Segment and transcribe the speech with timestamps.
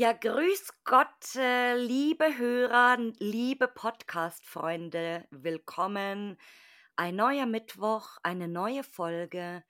[0.00, 6.38] Ja, grüß Gott, äh, liebe Hörer, liebe Podcast-Freunde, willkommen.
[6.96, 9.62] Ein neuer Mittwoch, eine neue Folge.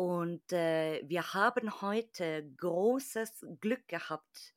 [0.00, 4.54] Und äh, wir haben heute großes Glück gehabt.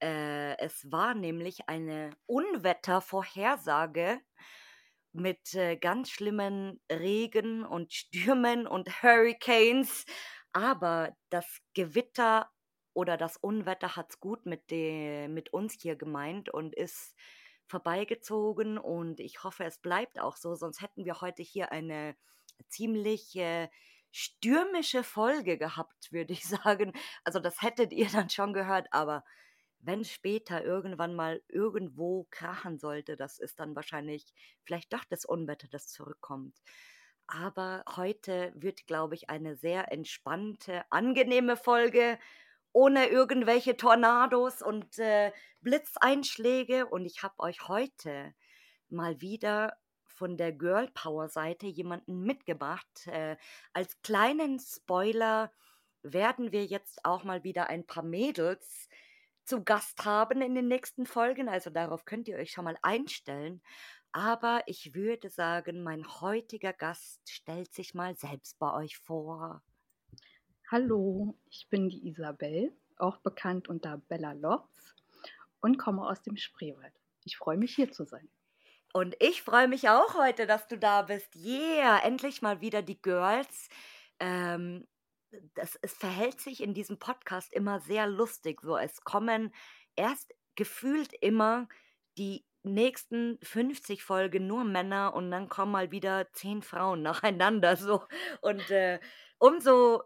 [0.00, 4.20] Äh, es war nämlich eine Unwettervorhersage
[5.10, 10.04] mit äh, ganz schlimmen Regen und Stürmen und Hurricanes.
[10.52, 12.48] Aber das Gewitter
[12.94, 17.16] oder das Unwetter hat es gut mit, de, mit uns hier gemeint und ist
[17.66, 22.14] vorbeigezogen und ich hoffe, es bleibt auch so, sonst hätten wir heute hier eine
[22.68, 23.68] ziemlich äh,
[24.10, 26.92] stürmische Folge gehabt, würde ich sagen.
[27.24, 29.24] Also das hättet ihr dann schon gehört, aber
[29.80, 34.32] wenn später irgendwann mal irgendwo krachen sollte, das ist dann wahrscheinlich
[34.64, 36.56] vielleicht doch das Unwetter, das zurückkommt.
[37.28, 42.18] Aber heute wird, glaube ich, eine sehr entspannte, angenehme Folge
[42.72, 46.86] ohne irgendwelche Tornados und äh, Blitzeinschläge.
[46.86, 48.34] Und ich habe euch heute
[48.88, 49.76] mal wieder
[50.16, 53.06] von der Girl Power Seite jemanden mitgebracht.
[53.06, 53.36] Äh,
[53.72, 55.52] als kleinen Spoiler
[56.02, 58.88] werden wir jetzt auch mal wieder ein paar Mädels
[59.44, 61.48] zu Gast haben in den nächsten Folgen.
[61.48, 63.62] Also darauf könnt ihr euch schon mal einstellen.
[64.12, 69.62] Aber ich würde sagen, mein heutiger Gast stellt sich mal selbst bei euch vor.
[70.70, 74.94] Hallo, ich bin die Isabel, auch bekannt unter Bella Lotz
[75.60, 76.94] und komme aus dem Spreewald.
[77.24, 78.28] Ich freue mich hier zu sein.
[78.96, 81.36] Und ich freue mich auch heute, dass du da bist.
[81.36, 83.68] Yeah, endlich mal wieder die Girls.
[84.20, 84.88] Ähm,
[85.52, 88.62] das, es verhält sich in diesem Podcast immer sehr lustig.
[88.62, 89.52] So, es kommen
[89.96, 91.68] erst gefühlt immer
[92.16, 97.76] die nächsten 50 Folgen nur Männer und dann kommen mal wieder zehn Frauen nacheinander.
[97.76, 98.02] So.
[98.40, 98.98] Und äh,
[99.36, 100.04] umso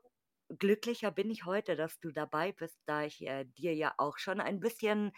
[0.49, 4.41] glücklicher bin ich heute, dass du dabei bist, da ich äh, dir ja auch schon
[4.41, 5.13] ein bisschen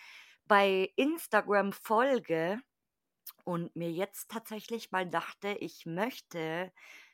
[0.47, 2.61] bei Instagram folge
[3.45, 6.73] und mir jetzt tatsächlich mal dachte, ich möchte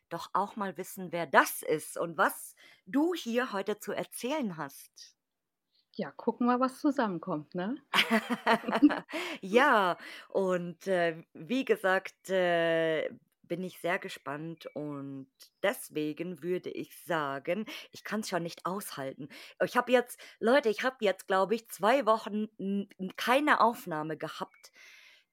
[0.09, 2.55] doch auch mal wissen, wer das ist und was
[2.87, 5.17] du hier heute zu erzählen hast.
[5.95, 7.77] Ja, gucken wir, was zusammenkommt, ne?
[9.41, 9.99] ja,
[10.29, 13.11] und äh, wie gesagt, äh,
[13.49, 15.27] bin ich sehr gespannt und
[15.63, 19.29] deswegen würde ich sagen, ich kann es schon nicht aushalten.
[19.65, 22.49] Ich habe jetzt, Leute, ich habe jetzt, glaube ich, zwei Wochen
[23.17, 24.71] keine Aufnahme gehabt.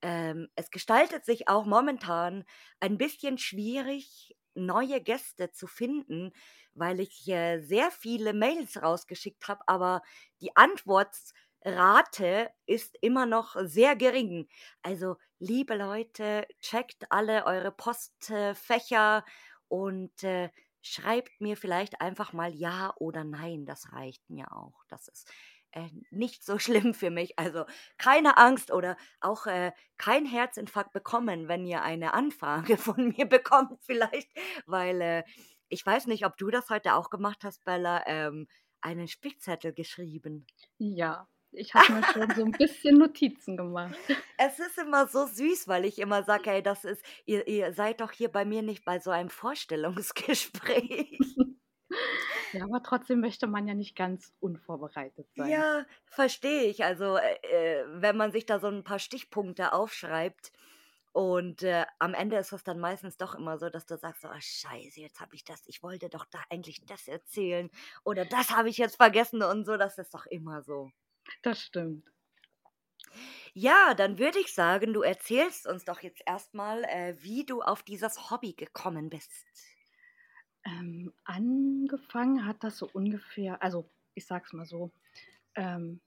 [0.01, 2.43] Ähm, es gestaltet sich auch momentan
[2.79, 6.31] ein bisschen schwierig, neue Gäste zu finden,
[6.73, 10.01] weil ich äh, sehr viele Mails rausgeschickt habe, aber
[10.41, 11.33] die Antworts
[11.63, 14.47] Rate ist immer noch sehr gering.
[14.83, 19.25] Also, liebe Leute, checkt alle eure Postfächer
[19.67, 20.49] und äh,
[20.81, 23.65] schreibt mir vielleicht einfach mal Ja oder Nein.
[23.65, 24.83] Das reicht mir auch.
[24.89, 25.27] Das ist
[25.75, 27.37] äh, nicht so schlimm für mich.
[27.37, 27.65] Also
[27.97, 33.77] keine Angst oder auch äh, kein Herzinfarkt bekommen, wenn ihr eine Anfrage von mir bekommt,
[33.81, 34.29] vielleicht,
[34.65, 35.23] weil äh,
[35.69, 38.03] ich weiß nicht, ob du das heute auch gemacht hast, Bella.
[38.07, 38.47] Ähm,
[38.81, 40.45] einen Spickzettel geschrieben.
[40.77, 43.95] Ja, ich habe mir schon so ein bisschen Notizen gemacht.
[44.37, 48.01] Es ist immer so süß, weil ich immer sage, hey, das ist, ihr, ihr seid
[48.01, 51.17] doch hier bei mir nicht bei so einem Vorstellungsgespräch.
[52.55, 55.63] Ja, aber trotzdem möchte man ja nicht ganz unvorbereitet sein.
[55.63, 56.83] Ja, verstehe ich.
[56.85, 57.35] Also, äh,
[57.81, 60.51] äh, wenn man sich da so ein paar Stichpunkte aufschreibt
[61.13, 64.29] und äh, am Ende ist es dann meistens doch immer so, dass du sagst, oh
[64.39, 67.69] scheiße, jetzt habe ich das, ich wollte doch da eigentlich das erzählen
[68.05, 70.91] oder das habe ich jetzt vergessen und so, das ist doch immer so.
[71.43, 72.11] Das stimmt.
[73.53, 77.83] Ja, dann würde ich sagen, du erzählst uns doch jetzt erstmal, äh, wie du auf
[77.83, 79.31] dieses Hobby gekommen bist.
[80.65, 84.91] Ähm, angefangen hat das so ungefähr, also ich sag's mal so,
[85.55, 86.01] ähm,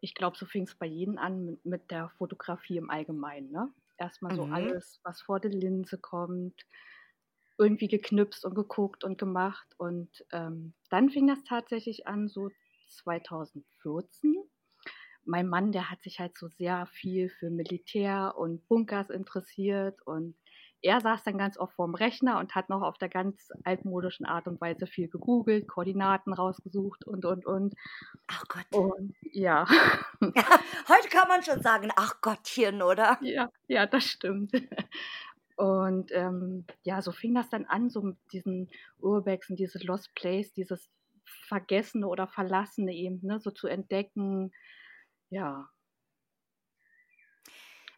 [0.00, 3.50] ich glaube, so fing es bei jedem an mit, mit, der Fotografie im Allgemeinen.
[3.50, 3.72] Ne?
[3.98, 4.54] Erstmal so mhm.
[4.54, 6.66] alles, was vor der Linse kommt,
[7.58, 9.68] irgendwie geknipst und geguckt und gemacht.
[9.76, 12.50] Und ähm, dann fing das tatsächlich an, so
[12.88, 14.36] 2014
[15.28, 20.34] mein Mann, der hat sich halt so sehr viel für Militär und Bunkers interessiert und
[20.82, 24.46] er saß dann ganz oft vorm Rechner und hat noch auf der ganz altmodischen Art
[24.46, 27.74] und Weise viel gegoogelt, Koordinaten rausgesucht und, und, und.
[28.26, 28.66] Ach Gott.
[28.72, 29.66] Und ja.
[30.20, 30.44] ja.
[30.88, 33.18] Heute kann man schon sagen, ach Gottchen, oder?
[33.22, 34.52] Ja, ja, das stimmt.
[35.56, 38.70] Und ähm, ja, so fing das dann an, so mit diesen
[39.00, 40.88] Urbexen, diese Lost Place, dieses
[41.48, 44.52] Vergessene oder Verlassene eben, ne, so zu entdecken.
[45.30, 45.68] Ja.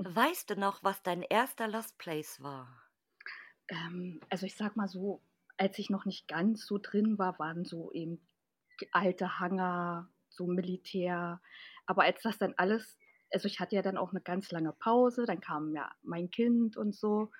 [0.03, 2.89] Weißt du noch, was dein erster Lost Place war?
[3.69, 5.21] Ähm, also ich sag mal so,
[5.59, 8.27] als ich noch nicht ganz so drin war, waren so eben
[8.93, 11.43] alte Hangar, so Militär.
[11.85, 12.97] Aber als das dann alles,
[13.31, 16.79] also ich hatte ja dann auch eine ganz lange Pause, dann kam ja mein Kind
[16.79, 17.31] und so.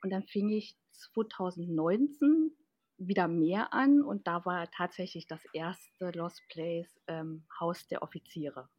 [0.00, 2.56] Und dann fing ich 2019
[2.96, 8.70] wieder mehr an und da war tatsächlich das erste Lost Place ähm, Haus der Offiziere.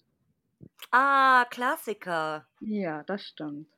[0.92, 2.45] Ah, Klassiker.
[2.59, 3.74] Ja, das stimmt.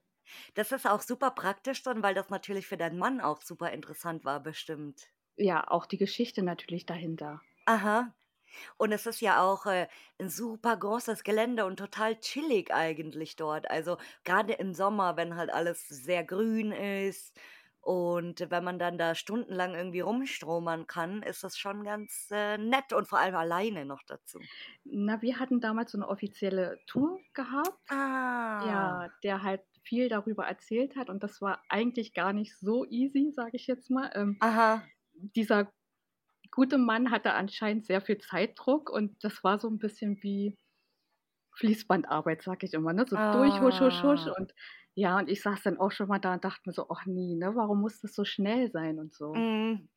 [0.53, 4.25] Das ist auch super praktisch dann, weil das natürlich für deinen Mann auch super interessant
[4.25, 5.09] war, bestimmt.
[5.37, 7.41] Ja, auch die Geschichte natürlich dahinter.
[7.65, 8.13] Aha.
[8.77, 9.87] Und es ist ja auch äh,
[10.19, 13.69] ein super großes Gelände und total chillig eigentlich dort.
[13.71, 17.39] Also gerade im Sommer, wenn halt alles sehr grün ist
[17.89, 22.93] und wenn man dann da stundenlang irgendwie rumstromern kann, ist das schon ganz äh, nett
[22.93, 24.39] und vor allem alleine noch dazu.
[24.83, 27.91] Na, wir hatten damals so eine offizielle Tour gehabt.
[27.91, 28.63] Ah.
[28.63, 33.31] Ja, der halt viel darüber erzählt hat und das war eigentlich gar nicht so easy,
[33.35, 34.11] sage ich jetzt mal.
[34.13, 34.83] Ähm, Aha.
[35.13, 35.73] dieser
[36.51, 40.55] gute Mann hatte anscheinend sehr viel Zeitdruck und das war so ein bisschen wie
[41.59, 43.05] Fließbandarbeit, sag ich immer, ne?
[43.07, 44.27] So durch, husch, husch, husch.
[44.27, 44.33] Ah.
[44.37, 44.53] Und
[44.95, 47.35] ja, und ich saß dann auch schon mal da und dachte mir so, ach nie,
[47.35, 47.55] ne?
[47.55, 49.33] Warum muss das so schnell sein und so?
[49.33, 49.89] Mm.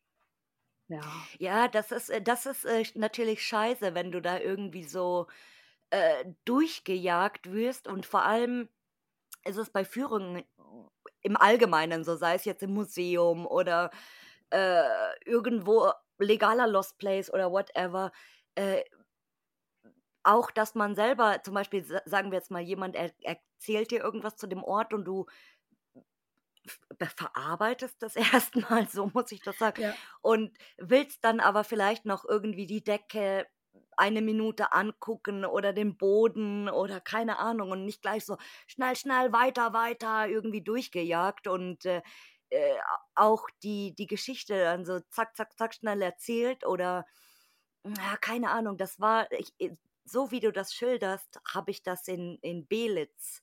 [0.89, 1.01] Ja.
[1.39, 5.27] Ja, das ist, äh, das ist äh, natürlich scheiße, wenn du da irgendwie so
[5.89, 8.69] äh, durchgejagt wirst und vor allem
[9.45, 10.43] ist es bei Führungen
[11.21, 13.91] im Allgemeinen so, sei es jetzt im Museum oder
[14.51, 14.83] äh,
[15.25, 18.11] irgendwo legaler Lost Place oder whatever,
[18.55, 18.83] äh,
[20.23, 24.01] auch, dass man selber, zum Beispiel, sa- sagen wir jetzt mal, jemand er erzählt dir
[24.03, 25.25] irgendwas zu dem Ort und du
[27.15, 29.97] verarbeitest das erstmal, so muss ich das sagen, Ja.
[30.21, 33.47] und willst dann aber vielleicht noch irgendwie die Decke
[33.97, 38.37] eine Minute angucken oder den Boden oder keine Ahnung und nicht gleich so
[38.67, 42.01] schnell, schnell, weiter, weiter irgendwie durchgejagt und äh,
[42.49, 42.75] äh,
[43.15, 47.05] auch die, die Geschichte dann so zack, zack, zack schnell erzählt oder
[47.85, 49.75] ja, keine Ahnung, das war, ich, äh,
[50.05, 53.41] so wie du das schilderst, habe ich das in, in Belitz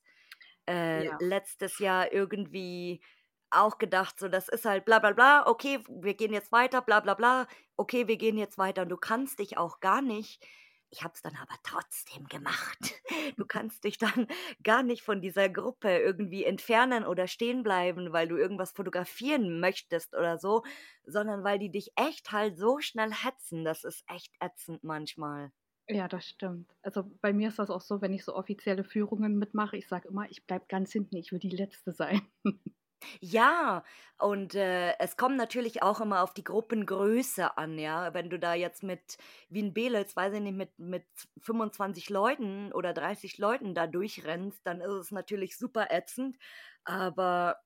[0.67, 1.21] äh, Ja.
[1.23, 3.03] letztes Jahr irgendwie
[3.49, 7.01] auch gedacht, so das ist halt bla bla bla, okay, wir gehen jetzt weiter, bla
[7.01, 7.47] bla bla,
[7.77, 10.45] okay, wir gehen jetzt weiter und du kannst dich auch gar nicht,
[10.89, 12.79] ich habe es dann aber trotzdem gemacht,
[13.37, 14.27] du kannst dich dann
[14.63, 20.13] gar nicht von dieser Gruppe irgendwie entfernen oder stehen bleiben, weil du irgendwas fotografieren möchtest
[20.15, 20.63] oder so,
[21.05, 25.51] sondern weil die dich echt halt so schnell hetzen, das ist echt ätzend manchmal.
[25.91, 26.73] Ja, das stimmt.
[26.83, 30.07] Also bei mir ist das auch so, wenn ich so offizielle Führungen mitmache, ich sage
[30.07, 32.21] immer, ich bleibe ganz hinten, ich will die Letzte sein.
[33.19, 33.83] Ja,
[34.19, 38.13] und äh, es kommt natürlich auch immer auf die Gruppengröße an, ja.
[38.13, 39.17] Wenn du da jetzt mit,
[39.49, 41.05] wie in Belitz, weiß ich nicht, mit, mit
[41.39, 46.37] 25 Leuten oder 30 Leuten da durchrennst, dann ist es natürlich super ätzend.
[46.83, 47.57] Aber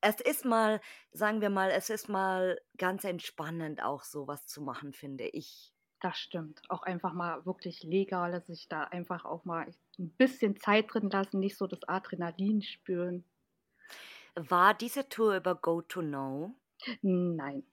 [0.00, 4.92] es ist mal, sagen wir mal, es ist mal ganz entspannend, auch sowas zu machen,
[4.92, 5.73] finde ich.
[6.04, 6.60] Das stimmt.
[6.68, 9.66] Auch einfach mal wirklich legal, sich da einfach auch mal
[9.98, 13.24] ein bisschen Zeit drin lassen, nicht so das Adrenalin spüren.
[14.34, 16.54] War diese Tour über Go to Know?
[17.00, 17.64] Nein.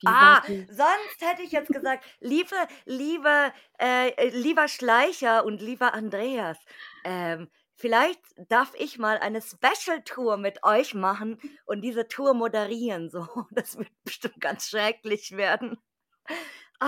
[0.00, 6.58] Die Ah, sonst hätte ich jetzt gesagt, liebe, liebe, äh, lieber Schleicher und lieber Andreas,
[7.02, 13.10] ähm, vielleicht darf ich mal eine Special-Tour mit euch machen und diese Tour moderieren.
[13.10, 15.78] So, das wird bestimmt ganz schrecklich werden.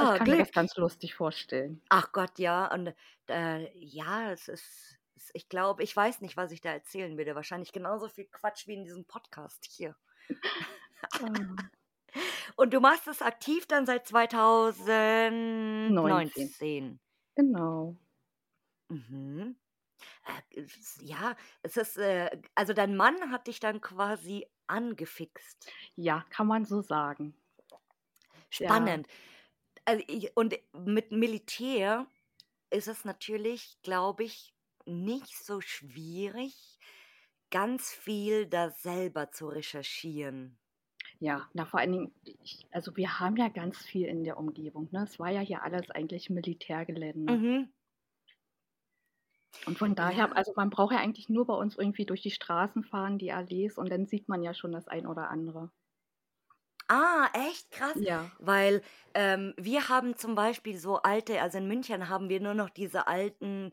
[0.00, 0.52] Ich Ah, kann mir das Glück.
[0.52, 1.80] ganz lustig vorstellen.
[1.88, 2.70] Ach Gott, ja.
[2.72, 2.94] Und
[3.28, 4.98] äh, ja, es ist,
[5.32, 7.34] ich glaube, ich weiß nicht, was ich da erzählen würde.
[7.34, 9.96] Wahrscheinlich genauso viel Quatsch wie in diesem Podcast hier.
[11.12, 11.28] Ah,
[12.56, 17.00] Und du machst es aktiv dann seit 2019.
[17.36, 17.96] Genau.
[18.88, 19.56] Mhm.
[20.26, 20.42] Äh,
[21.00, 25.70] ja, es ist, äh, also dein Mann hat dich dann quasi angefixt.
[25.96, 27.34] Ja, kann man so sagen.
[28.58, 29.06] Ja, Spannend.
[29.84, 32.06] Also ich, und mit Militär
[32.70, 34.54] ist es natürlich, glaube ich,
[34.86, 36.78] nicht so schwierig,
[37.50, 40.58] ganz viel da selber zu recherchieren.
[41.20, 42.12] ja, na vor allen Dingen,
[42.42, 44.88] ich, also wir haben ja ganz viel in der Umgebung.
[44.92, 45.04] Ne?
[45.04, 47.32] Es war ja hier alles eigentlich Militärgelände.
[47.32, 47.72] Mhm.
[49.66, 52.82] Und von daher, also man braucht ja eigentlich nur bei uns irgendwie durch die Straßen
[52.84, 55.70] fahren, die Allees, und dann sieht man ja schon das ein oder andere.
[56.88, 57.98] Ah, echt krass.
[57.98, 58.82] Ja, Weil
[59.14, 63.06] ähm, wir haben zum Beispiel so alte, also in München haben wir nur noch diese
[63.06, 63.72] alten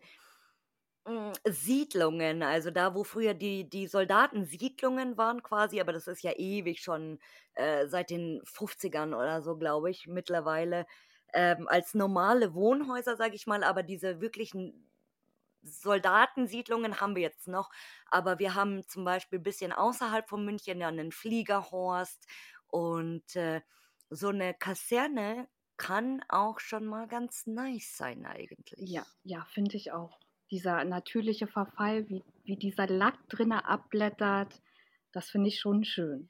[1.07, 6.33] mm, Siedlungen, also da, wo früher die, die Soldatensiedlungen waren quasi, aber das ist ja
[6.33, 7.19] ewig schon
[7.53, 10.85] äh, seit den 50ern oder so, glaube ich, mittlerweile.
[11.33, 14.89] ähm, als normale Wohnhäuser, sage ich mal, aber diese wirklichen
[15.63, 17.71] Soldatensiedlungen haben wir jetzt noch,
[18.07, 22.27] aber wir haben zum Beispiel ein bisschen außerhalb von München ja einen Fliegerhorst
[22.71, 23.61] und äh,
[24.09, 25.47] so eine Kaserne
[25.77, 28.77] kann auch schon mal ganz nice sein eigentlich.
[28.77, 30.19] Ja, ja, finde ich auch.
[30.51, 34.61] Dieser natürliche Verfall, wie, wie dieser Lack drinne abblättert,
[35.11, 36.29] das finde ich schon schön.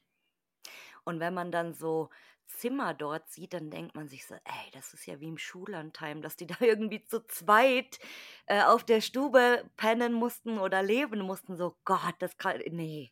[1.03, 2.09] Und wenn man dann so
[2.47, 6.21] Zimmer dort sieht, dann denkt man sich so, ey, das ist ja wie im Schullandheim,
[6.21, 7.99] dass die da irgendwie zu zweit
[8.45, 11.55] äh, auf der Stube pennen mussten oder leben mussten.
[11.57, 13.11] So, Gott, das kann, nee.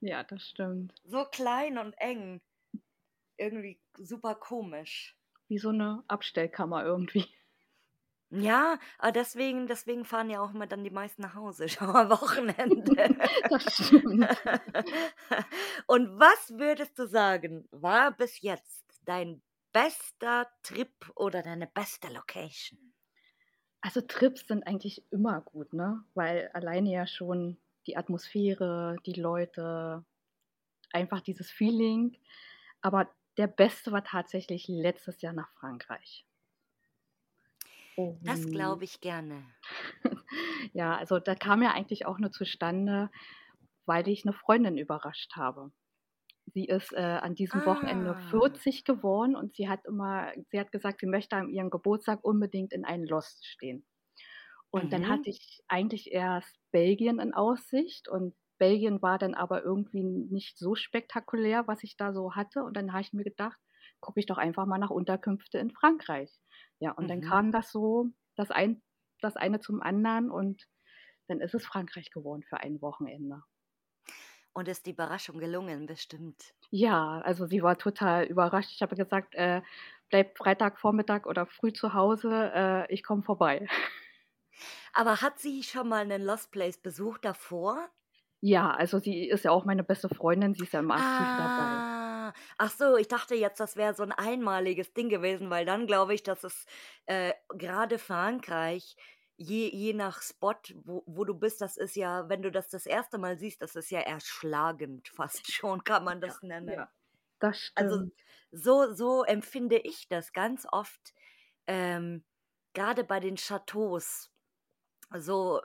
[0.00, 0.94] Ja, das stimmt.
[1.04, 2.40] So klein und eng.
[3.36, 5.16] Irgendwie super komisch.
[5.48, 7.26] Wie so eine Abstellkammer irgendwie.
[8.30, 12.10] Ja, aber deswegen, deswegen fahren ja auch immer dann die meisten nach Hause, schon am
[12.10, 13.16] Wochenende.
[13.50, 14.26] Das stimmt.
[15.86, 22.92] Und was würdest du sagen, war bis jetzt dein bester Trip oder deine beste Location?
[23.80, 26.02] Also Trips sind eigentlich immer gut, ne?
[26.14, 30.04] Weil alleine ja schon die Atmosphäre, die Leute,
[30.92, 32.16] einfach dieses Feeling.
[32.80, 36.26] Aber der beste war tatsächlich letztes Jahr nach Frankreich.
[38.24, 39.54] Das glaube ich gerne.
[40.72, 43.10] ja, also da kam ja eigentlich auch nur zustande,
[43.86, 45.72] weil ich eine Freundin überrascht habe.
[46.54, 48.26] Sie ist äh, an diesem Wochenende Ah.
[48.30, 52.72] 40 geworden und sie hat immer, sie hat gesagt, sie möchte an ihrem Geburtstag unbedingt
[52.72, 53.86] in einen Lost stehen.
[54.70, 55.08] Und dann Mhm.
[55.08, 60.74] hatte ich eigentlich erst Belgien in Aussicht und Belgien war dann aber irgendwie nicht so
[60.74, 62.64] spektakulär, was ich da so hatte.
[62.64, 63.58] Und dann habe ich mir gedacht,
[64.00, 66.38] gucke ich doch einfach mal nach Unterkünfte in Frankreich.
[66.80, 67.36] Ja, und dann Mhm.
[67.36, 68.82] kam das so, das, ein,
[69.20, 70.66] das eine zum anderen und
[71.28, 73.42] dann ist es Frankreich geworden für ein Wochenende.
[74.54, 76.52] Und ist die Überraschung gelungen, bestimmt.
[76.70, 78.72] Ja, also sie war total überrascht.
[78.72, 79.62] Ich habe gesagt, äh,
[80.10, 83.70] bleib Freitagvormittag oder früh zu Hause, äh, ich komme vorbei.
[84.92, 87.88] Aber hat sie schon mal einen Lost Place besucht davor?
[88.40, 91.84] Ja, also sie ist ja auch meine beste Freundin, sie ist ja immer aktiv dabei.
[91.88, 95.86] Ah, ach so, ich dachte jetzt, das wäre so ein einmaliges Ding gewesen, weil dann
[95.86, 96.64] glaube ich, dass es
[97.06, 98.96] äh, gerade Frankreich,
[99.36, 102.86] je, je nach Spot, wo, wo du bist, das ist ja, wenn du das das
[102.86, 106.76] erste Mal siehst, das ist ja erschlagend fast schon, kann man das nennen.
[106.76, 106.92] Ja,
[107.40, 108.12] das Also stimmt.
[108.52, 111.14] so, so empfinde ich das ganz oft,
[111.66, 112.24] ähm,
[112.74, 114.30] gerade bei den Chateaus,
[115.18, 115.60] so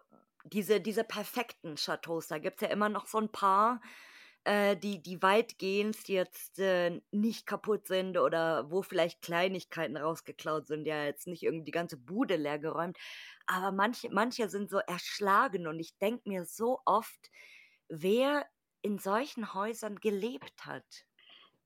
[0.45, 3.81] diese, diese perfekten Chateaus, da gibt es ja immer noch so ein paar,
[4.43, 10.85] äh, die, die weitgehend jetzt äh, nicht kaputt sind oder wo vielleicht Kleinigkeiten rausgeklaut sind,
[10.85, 12.97] ja jetzt nicht irgendwie die ganze Bude leer geräumt,
[13.45, 17.29] aber manche, manche sind so erschlagen und ich denke mir so oft,
[17.87, 18.47] wer
[18.81, 21.05] in solchen Häusern gelebt hat.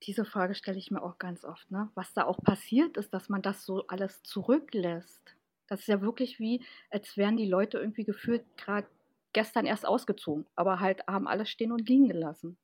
[0.03, 1.89] Diese Frage stelle ich mir auch ganz oft, ne?
[1.95, 5.34] Was da auch passiert ist, dass man das so alles zurücklässt.
[5.67, 8.87] Das ist ja wirklich wie, als wären die Leute irgendwie gefühlt gerade
[9.33, 12.57] gestern erst ausgezogen, aber halt haben alles stehen und liegen gelassen.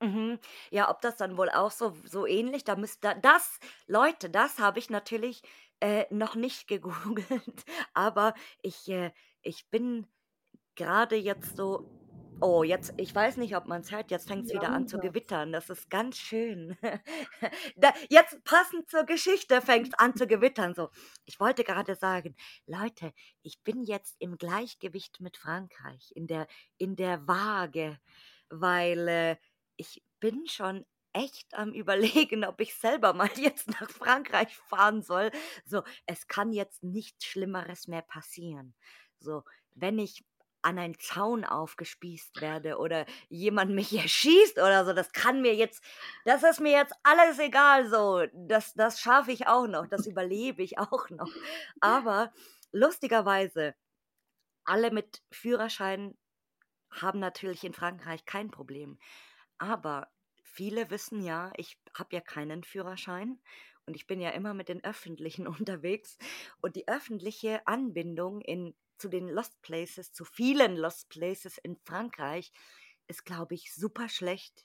[0.00, 0.38] Mhm.
[0.70, 4.78] Ja, ob das dann wohl auch so, so ähnlich, da müsste das, Leute, das habe
[4.78, 5.42] ich natürlich
[5.80, 9.12] äh, noch nicht gegoogelt, aber ich, äh,
[9.42, 10.06] ich bin
[10.76, 11.97] gerade jetzt so,
[12.40, 14.88] oh, jetzt, ich weiß nicht, ob man es hört, jetzt fängt es wieder an man
[14.88, 16.76] zu gewittern, das ist ganz schön.
[17.76, 20.90] da, jetzt passend zur Geschichte fängt es an zu gewittern, so.
[21.24, 26.96] Ich wollte gerade sagen, Leute, ich bin jetzt im Gleichgewicht mit Frankreich, in der, in
[26.96, 27.98] der Waage,
[28.50, 29.36] weil äh,
[29.76, 35.30] ich bin schon echt am Überlegen, ob ich selber mal jetzt nach Frankreich fahren soll.
[35.64, 38.74] So, es kann jetzt nichts Schlimmeres mehr passieren.
[39.18, 39.42] So,
[39.74, 40.24] wenn ich
[40.62, 45.82] an einen Zaun aufgespießt werde oder jemand mich erschießt oder so, das kann mir jetzt,
[46.24, 50.62] das ist mir jetzt alles egal, so, das, das schaffe ich auch noch, das überlebe
[50.62, 51.30] ich auch noch.
[51.80, 52.32] Aber
[52.72, 53.74] lustigerweise,
[54.64, 56.16] alle mit Führerschein
[56.90, 58.98] haben natürlich in Frankreich kein Problem.
[59.58, 60.08] Aber
[60.42, 63.40] viele wissen ja, ich habe ja keinen Führerschein
[63.88, 66.18] und ich bin ja immer mit den öffentlichen unterwegs.
[66.60, 72.52] Und die öffentliche Anbindung in, zu den Lost Places, zu vielen Lost Places in Frankreich,
[73.08, 74.64] ist, glaube ich, super schlecht.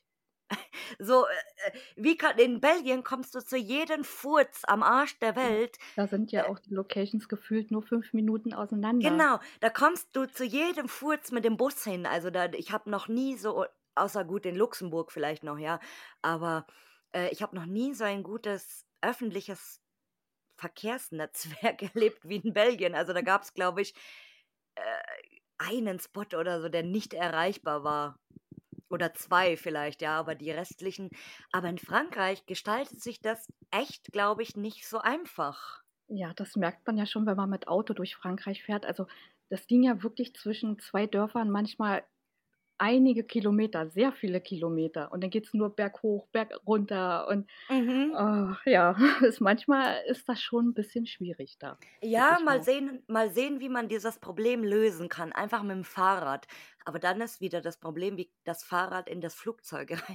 [1.00, 5.78] So, äh, wie kann, in Belgien kommst du zu jedem Furz am Arsch der Welt
[5.96, 9.10] Da sind ja äh, auch die Locations gefühlt nur fünf Minuten auseinander.
[9.10, 12.06] Genau, da kommst du zu jedem Furz mit dem Bus hin.
[12.06, 15.80] Also da, ich habe noch nie so, außer gut in Luxemburg vielleicht noch, ja,
[16.22, 16.68] aber
[17.14, 19.83] äh, ich habe noch nie so ein gutes öffentliches
[20.64, 22.96] Verkehrsnetzwerk erlebt wie in Belgien.
[22.96, 23.94] Also da gab es, glaube ich,
[24.76, 24.82] äh,
[25.58, 28.20] einen Spot oder so, der nicht erreichbar war.
[28.90, 31.10] Oder zwei vielleicht, ja, aber die restlichen.
[31.52, 35.82] Aber in Frankreich gestaltet sich das echt, glaube ich, nicht so einfach.
[36.08, 38.86] Ja, das merkt man ja schon, wenn man mit Auto durch Frankreich fährt.
[38.86, 39.08] Also,
[39.50, 42.04] das ging ja wirklich zwischen 2 Dörfern manchmal
[42.78, 45.12] einige Kilometer, sehr viele Kilometer.
[45.12, 48.18] Und dann geht's nur berghoch, bergunter und, Mhm.
[48.18, 53.30] äh, ja, ist manchmal ist das schon 'n bisschen schwierig da, Ja, mal sehen mal
[53.32, 56.48] sehen, wie man dieses Problem lösen kann, einfach mit'm Fahrrad.
[56.84, 59.90] Aber dann ist wieder das Problem, wie das Fahrrad in das Flugzeug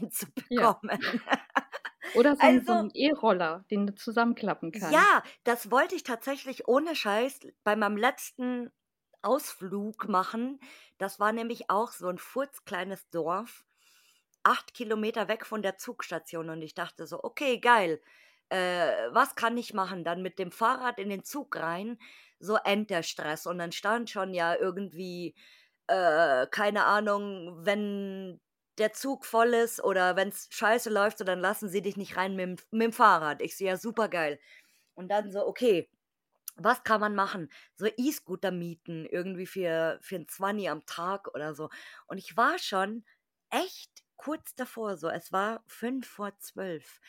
[0.50, 0.72] Ja.
[0.74, 0.98] reinzubekommen.
[2.12, 5.12] Oder so 'n so Also 'n E-Roller, den du zusammenklappen kannst.
[5.12, 8.70] Ja, das wollte ich tatsächlich ohne Scheiß bei meinem letzten
[9.24, 10.60] Ausflug machen.
[10.98, 13.64] Das war nämlich auch so 'n furzkleines Dorf,
[14.44, 18.00] 8 Kilometer weg von der Zugstation und ich dachte so: „Okay, geil.
[18.50, 21.98] Äh, was kann ich machen?“ Dann mit dem Fahrrad in den Zug rein,
[22.40, 23.46] so Endlerstress.
[23.46, 25.34] Und dann stand schon ja irgendwie,
[25.88, 28.40] äh, keine Ahnung, wenn
[28.78, 32.36] der Zug voll ist oder wenn's scheiße läuft, so: „Dann lassen sie dich nicht rein
[32.36, 34.40] mit'm F mit'm Fahrrad.“ Ich so: „Ja, supergeil.“
[34.94, 35.90] Und dann so: „Okay,
[36.58, 41.54] was kann man machen?“ So E-Scooter mieten, irgendwie für für 'n Zwanni am Tag oder
[41.54, 41.70] so.
[42.06, 43.04] Und ich war schon
[43.50, 45.08] echt kurz davor so.
[45.08, 47.00] Es war 11:55.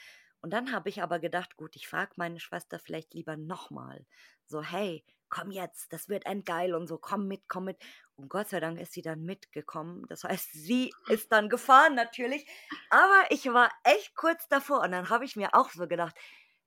[0.42, 4.06] Und dann habe ich aber gedacht: „Gut, ich frage meine Schwester vielleicht lieber noch mal.“
[4.46, 6.98] So: „Hey, komm jetzt, das wird endgeil und so.
[6.98, 7.78] Komm mit, komm mit.“
[8.16, 10.06] Und Gott sei Dank ist sie dann mitgekommen.
[10.08, 12.48] Das heißt, sie ist dann gefahren natürlich,
[12.90, 14.82] aber ich war echt kurz davor.
[14.82, 16.16] Und dann habe ich mir auch so gedacht: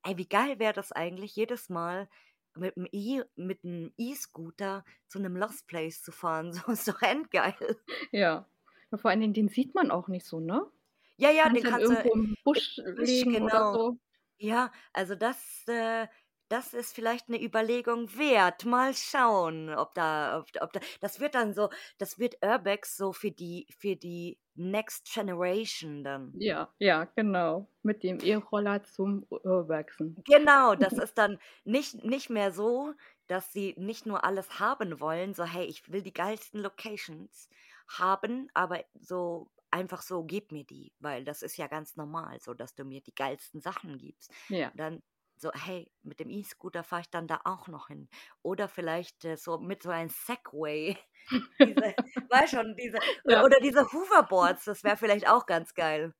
[0.04, 2.08] „Ey, wie geil wäre das eigentlich, jedes Mal
[2.56, 7.76] mit'm E mit 'n E-Scooter zu 'nem Lost Place zu fahren?“ So ist doch endgeil.
[8.12, 8.46] Ja.
[8.92, 10.70] Ja, vor allen Dingen, den sieht man auch nicht so, ne?
[11.18, 13.72] Ja, ja, den Kannst dann kannst du irgendwo im im Busch Busch legen oder genau.
[13.72, 13.98] so.
[14.38, 16.08] Ja, also das äh,
[16.52, 18.64] das ist vielleicht 'ne Überlegung wert.
[18.64, 23.12] Mal schauen, ob da ob ob da das wird dann so das wird Urbex so
[23.12, 26.38] für die für die Next Generation dann.
[26.38, 27.68] Ja, ja, genau.
[27.82, 30.22] Mit dem E-Roller zum Urbexen.
[30.24, 32.92] Genau, das ist dann nicht nicht mehr so,
[33.28, 37.48] dass sie nicht nur alles haben wollen, so: „Hey, ich will die geilsten Locations
[37.88, 42.52] haben, aber so einfach so, gib mir die.“ Weil das ist ja ganz normal so,
[42.52, 44.30] dass du mir die geilsten Sachen gibst.
[44.48, 44.72] Ja.
[44.74, 45.02] Dann
[45.42, 48.08] so: „Hey, mit dem E-Scooter fahre ich dann da auch noch hin.“
[48.42, 50.96] Oder vielleicht, äh, so mit so ein Segway,
[51.66, 51.94] diese
[52.30, 53.44] weißt schon, diese oder Ja.
[53.44, 56.14] oder diese Hoverboards, das wäre vielleicht auch ganz geil.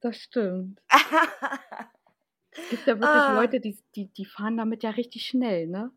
[0.00, 0.80] Das stimmt.
[2.62, 3.28] Es gibt ja wirklich Ah.
[3.28, 5.92] Leute, die die die fahren damit ja richtig schnell, ne?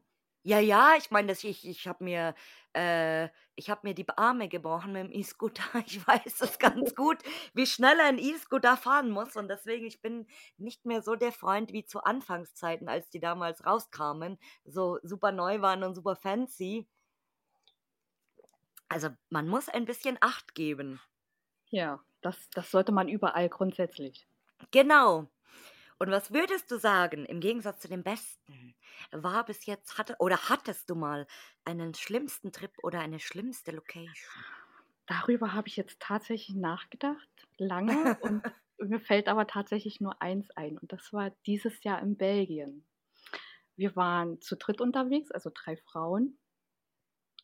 [0.46, 2.34] Ja, ja, ich meine, dass ich ich habe mir
[2.74, 5.64] äh, ich habe mir die Arme gebrochen mit'm E-Scooter.
[5.86, 7.18] Ich weiß das ganz gut,
[7.54, 11.74] wie schnell ein E-Scooter fahren muss und deswegen ich bin nicht mehr so der Freund
[11.74, 16.88] wie zu Anfangszeiten, als die damals rauskamen, so super neu waren und super fancy.
[18.88, 21.00] Also, man muss ein bisschen Acht geben.
[21.72, 24.28] Ja, das das sollte man überall grundsätzlich.
[24.72, 25.30] Genau.
[26.00, 28.76] Und was würdest du sagen, im Gegensatz zu dem Besten,
[29.12, 31.28] war bis jetzt hatte oder hattest du mal
[31.66, 34.46] einen schlimmsten Trip oder eine schlimmste Location?
[35.08, 38.46] Darüber habe ich jetzt tatsächlich nachgedacht, lange und
[38.78, 42.86] mir fällt aber tatsächlich nur eins ein und das war dieses Jahr in Belgien.
[43.76, 46.40] Wir waren zu dritt unterwegs, also 3 Frauen.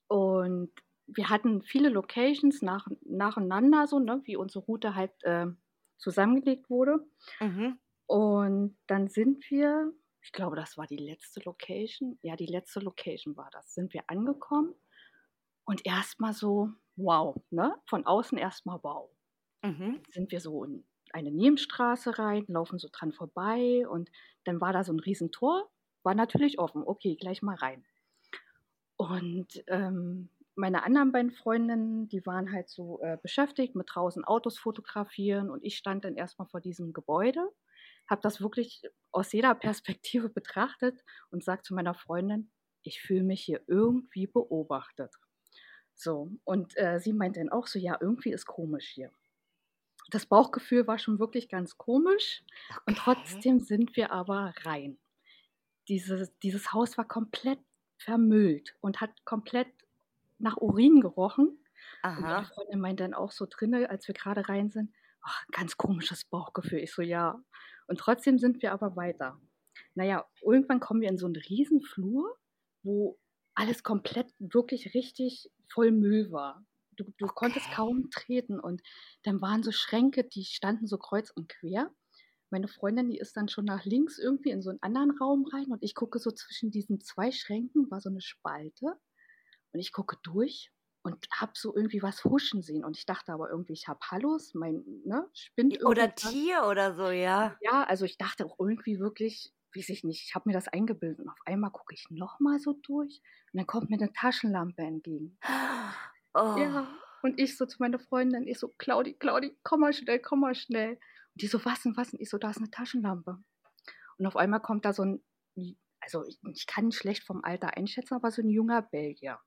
[0.07, 0.71] Und
[1.07, 5.57] wir hatten viele Locations nach nacheinander so, ne, wie unsere Route halt, ähm,
[5.97, 7.05] zusammengelegt wurde.
[7.41, 7.77] Mhm.
[8.09, 13.37] Und dann sind wir ich glaube, das war die letzte Location ja, die letzte Location
[13.37, 14.73] war das, sind wir angekommen
[15.65, 17.81] und erst mal so: „Wow“, ne?
[17.87, 19.11] Von außen erst mal: „Wow.“
[19.63, 20.05] Mhm.
[20.11, 24.11] Sind wir so in eine Nebenstraße rein, laufen so dran vorbei und
[24.45, 25.69] dann war da so 'n Riesentor,
[26.03, 26.83] war natürlich offen.
[26.85, 27.85] Okay, gleich mal rein.
[28.97, 34.57] Und, ähm, meine anderen beiden Freundinnen, die waren halt so, äh, beschäftigt mit draußen Autos
[34.57, 37.49] fotografieren und ich stand dann erst mal vor diesem Gebäude,
[38.07, 42.51] habe das wirklich aus jeder Perspektive betrachtet und sage zu meiner Freundin:
[42.83, 45.13] „Ich fühle mich hier irgendwie beobachtet.“
[45.95, 49.11] So, und, äh, sie meint dann auch so: „Ja, irgendwie ist komisch hier.“
[50.09, 52.43] Das Bauchgefühl war schon wirklich ganz komisch
[52.85, 52.97] und Okay.
[52.97, 54.97] trotzdem sind wir aber rein.
[55.89, 57.59] Dieses dieses Haus war komplett
[57.97, 59.69] vermüllt und hat komplett
[60.39, 61.59] nach Urin gerochen
[62.15, 62.55] und meine Aha.
[62.55, 66.79] Freundin meint dann auch so drinnen, als wir grade rein sind: „Ach, ganz komisches Bauchgefühl.“
[66.81, 67.43] Ich so: „Ja.“
[67.89, 69.39] Und trotzdem sind wir aber weiter.
[69.95, 72.37] Na ja, irgendwann kommen wir in so 'n Riesenflur,
[72.83, 73.19] wo
[73.55, 76.65] alles komplett wirklich richtig voll Müll war.
[76.97, 77.75] Du du konntest Okay.
[77.75, 78.81] kaum treten und
[79.23, 81.91] dann waren so Schränke, die standen so kreuz und quer.
[82.51, 85.67] Meine Freundin, die ist dann schon nach links irgendwie in so 'n anderen Raum rein
[85.71, 88.87] und ich gucke so zwischen diesen 2 Schränken war so 'ne Spalte
[89.73, 90.71] und ich gucke durch
[91.05, 94.53] und habe so irgendwie was huschen sehen und ich dachte aber irgendwie, ich habe Hallos,
[94.55, 96.13] mein ne, spinnt oder.
[96.15, 97.55] Tier oder so, ja.
[97.61, 101.19] Ja, also ich dachte auch irgendwie wirklich weiß ich nicht, ich habe mir das eingebildet
[101.19, 105.37] und auf einmal gucke ich nochmal so durch und dann kommt mir eine Taschenlampe entgegen.
[106.37, 106.57] Oh.
[106.57, 106.85] Ja,
[107.21, 110.53] und ich so zu meiner Freundin, ich so, Claudi, Claudi, komm mal schnell, komm mal
[110.53, 110.89] schnell.
[110.89, 112.19] Und die so, was denn, was denn?
[112.19, 113.41] Ich so, da ist eine Taschenlampe.
[114.17, 115.23] Und auf einmal kommt da so ein,
[116.01, 119.39] also ich, ich kann schlecht vom Alter einschätzen, aber so ein junger Belgier.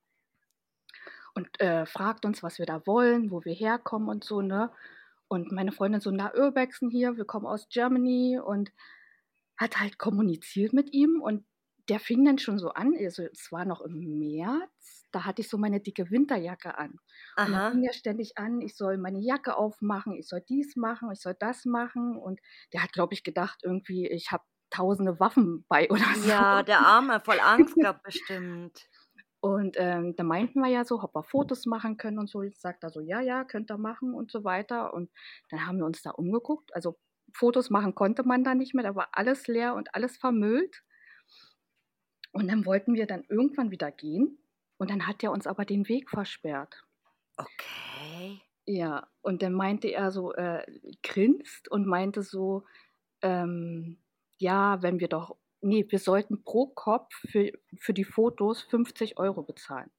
[1.39, 4.73] Und äh, fragt uns, was wir da wollen, wo wir herkommen und so, ne?
[5.29, 8.73] Und meine Freundin so, na, Urbexen hier, wir kommen aus Germany und
[9.57, 11.45] hat halt kommuniziert mit ihm und
[11.89, 15.49] der fing dann schon so an, also es war noch im März, da hatte ich
[15.49, 16.91] so meine dicke Winterjacke an.
[16.91, 16.99] Und
[17.37, 17.71] dann Aha.
[17.71, 21.37] fing er ständig an, ich soll meine Jacke aufmachen, ich soll dies machen, ich soll
[21.39, 22.17] das machen.
[22.17, 22.41] Und
[22.73, 26.29] der hat, glaube ich, gedacht, irgendwie, ich habe tausende Waffen bei oder so.
[26.29, 28.89] Ja, der Arme, voll Angst gehabt bestimmt.
[29.41, 32.43] Und ähm, da meinten wir ja so, ob wir Fotos machen können und so.
[32.43, 34.93] Jetzt sagt er so, ja, ja, könnt ihr machen und so weiter.
[34.95, 35.11] Und
[35.51, 36.75] dann haben wir uns da umgeguckt.
[36.75, 36.99] Also
[37.33, 40.83] Fotos machen konnte man da nicht mehr, da war alles leer und alles vermüllt.
[42.33, 44.39] Und dann wollten wir dann irgendwann wieder gehen.
[44.77, 46.85] Und dann hat er uns aber den Weg versperrt.
[47.37, 48.41] Okay.
[48.67, 50.65] Ja, und dann meinte er so, äh,
[51.03, 52.65] grinst und meinte so,
[53.23, 53.99] ähm,
[54.39, 59.43] ja, wenn wir doch, nee, wir sollten pro Kopf für, für die Fotos 50 Euro
[59.43, 59.91] bezahlen.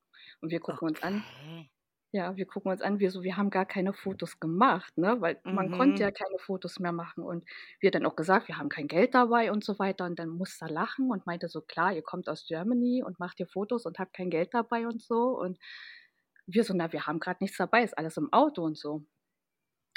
[0.41, 1.69] Und wir gucken uns an, Okay.
[2.12, 5.22] ja, wir gucken uns an, wir so, wir haben gar keine Fotos gemacht, ne?
[5.22, 6.06] Weil man konnte Mhm.
[6.06, 7.24] ja keine Fotos mehr machen.
[7.24, 7.45] Und
[7.82, 10.06] wir dann auch gesagt, wir haben kein Geld dabei und so weiter.
[10.06, 13.38] Und dann musste er lachen und meinte so, klar, ihr kommt aus Germany und macht
[13.38, 15.39] hier Fotos und habt kein Geld dabei und so.
[15.39, 15.60] Und
[16.48, 19.06] wir so, na, wir haben gerade nichts dabei, ist alles im Auto und so.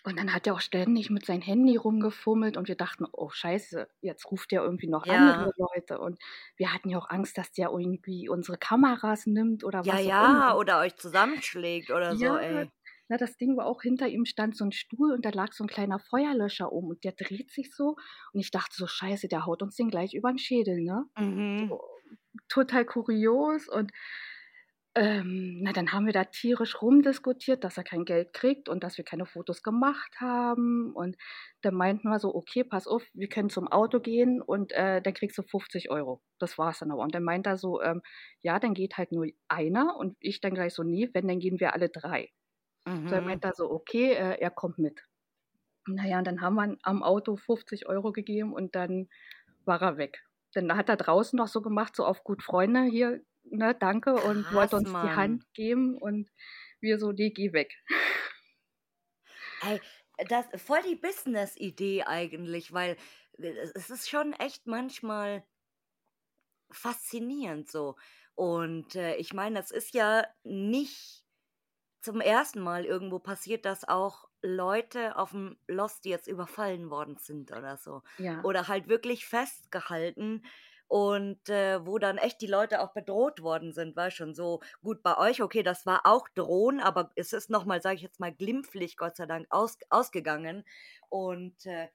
[0.04, 3.88] Und dann hat er auch ständig mit seinem Handy rumgefummelt und wir dachten, oh Scheiße,
[4.00, 5.08] jetzt ruft er irgendwie noch Ja.
[5.08, 5.98] andere Leute.
[6.00, 6.18] Und
[6.56, 10.14] wir hatten ja auch Angst, dass der irgendwie unsere Kameras nimmt oder Ja, was ja,
[10.18, 10.56] immer.
[10.56, 12.70] oder euch zusammenschlägt oder so, Ja, ey.
[13.08, 15.64] na, das Ding war auch hinter ihm stand so ein Stuhl und da lag so
[15.64, 17.96] ein kleiner Feuerlöscher oben und der dreht sich so
[18.32, 21.06] und ich dachte so, scheiße, der haut uns den gleich über den Schädel, ne?
[21.18, 21.70] Mhm.
[21.70, 21.80] So,
[22.48, 23.92] total kurios und
[24.94, 28.98] ähm, na, dann haben wir da tierisch rumdiskutiert, dass er kein Geld kriegt und dass
[28.98, 30.92] wir keine Fotos gemacht haben.
[30.94, 31.16] Und
[31.62, 35.14] dann meinten wir so, okay, pass auf, wir können zum Auto gehen und äh, dann
[35.14, 36.22] kriegst du 50 Euro.
[36.38, 37.02] Das war's dann aber.
[37.02, 38.02] Und dann meint er so, ähm,
[38.42, 41.58] ja, dann geht halt nur einer und ich dann gleich so, nee, wenn, dann gehen
[41.60, 42.28] wir alle drei.
[43.06, 43.26] So, dann Mhm.
[43.26, 45.00] meint er so, okay, äh, er kommt mit.
[45.86, 49.08] Naja, und dann haben wir am Auto 50 Euro gegeben und dann
[49.64, 50.22] war er weg.
[50.54, 54.50] Dann hat er draußen noch so gemacht, so auf gut Freunde hier, ne, danke und
[54.50, 55.12] wollte Krass, uns die Mann.
[55.12, 56.30] Hand geben und
[56.80, 57.72] wir so, nee, geh weg.
[59.60, 59.80] Ey,
[60.28, 62.96] das voll die Business-Idee eigentlich, weil
[63.38, 65.44] äh, es ist schon echt manchmal
[66.70, 67.96] faszinierend so.
[68.34, 71.24] Und äh, ich meine, das ist ja nicht
[72.02, 77.52] zum ersten Mal irgendwo passiert, dass auch Leute auf dem Lost jetzt überfallen worden sind
[77.52, 78.02] oder so.
[78.16, 80.44] Ja, Oder halt wirklich festgehalten
[80.92, 85.02] und äh, wo dann echt die Leute auch bedroht worden sind, war schon so gut
[85.02, 88.30] bei euch, okay, das war auch Drohen, aber es ist nochmal, sage ich jetzt mal,
[88.30, 90.64] glimpflich, Gott sei Dank, aus, ausgegangen
[91.08, 91.88] und äh,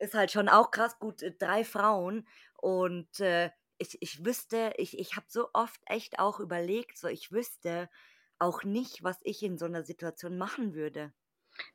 [0.00, 4.98] ist halt schon auch krass gut, äh, drei Frauen und äh, ich, ich wüsste, ich,
[4.98, 7.88] ich habe so oft echt auch überlegt, so ich wüsste
[8.40, 11.12] auch nicht, was ich in so einer Situation machen würde.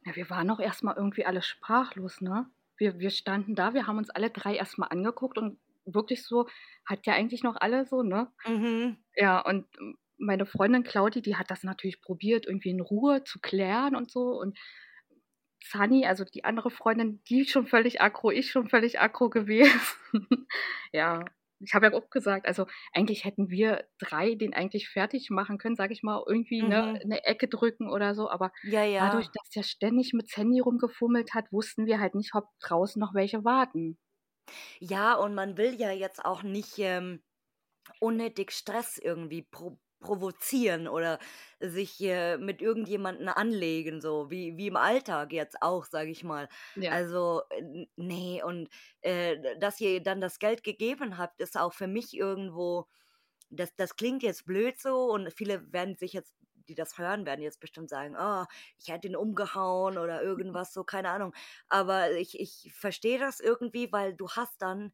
[0.03, 2.49] ja wir waren auch erstmal irgendwie alle sprachlos, ne?
[2.75, 6.47] Wir, wir standen da, wir haben uns alle drei erstmal angeguckt und wirklich so,
[6.85, 8.31] hat ja eigentlich noch alle so, ne?
[8.45, 8.97] Mhm.
[9.15, 9.67] Ja, und
[10.17, 14.39] meine Freundin Claudi, die hat das natürlich probiert, irgendwie in Ruhe zu klären und so.
[14.39, 14.57] Und
[15.63, 20.47] Sunny, also die andere Freundin, die schon völlig aggro, ich schon völlig aggro gewesen.
[20.93, 21.25] ja,
[21.59, 25.75] ich habe ja auch gesagt, also eigentlich hätten wir drei den eigentlich fertig machen können,
[25.75, 27.01] sage ich mal, irgendwie ne, Mhm.
[27.03, 28.29] eine Ecke drücken oder so.
[28.29, 29.31] Aber Ja, dadurch, ja.
[29.33, 33.43] dass der ständig mit Handy rumgefummelt hat, wussten wir halt nicht, ob draußen noch welche
[33.45, 33.97] warten.
[34.79, 37.23] Ja, und man will ja jetzt auch nicht ähm,
[37.99, 41.19] unnötig Stress irgendwie pro provozieren oder
[41.59, 46.49] sich äh, mit irgendjemanden anlegen, so wie, wie im Alltag jetzt auch, sage ich mal.
[46.75, 48.69] Ja, Also, äh, nee, und
[49.01, 52.87] äh, dass ihr dann das Geld gegeben habt, ist auch für mich irgendwo,
[53.49, 57.41] das, das klingt jetzt blöd so und viele werden sich jetzt, die das hören, werden
[57.41, 58.45] jetzt bestimmt sagen, oh,
[58.77, 61.33] ich hätte ihn umgehauen oder irgendwas so, keine Ahnung.
[61.69, 64.93] Aber ich, ich verstehe das irgendwie, weil du hast dann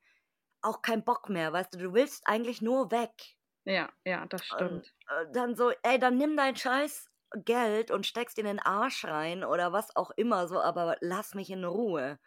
[0.62, 3.38] auch keinen Bock mehr, weißt du, du willst eigentlich nur weg.
[3.66, 4.94] ja, ja, das Und stimmt.
[5.08, 7.10] äh, dann so, ey, dann nimm dein scheiß
[7.46, 11.50] Geld und steckst in den Arsch rein oder was auch immer so, aber lass mich
[11.50, 12.20] in Ruhe.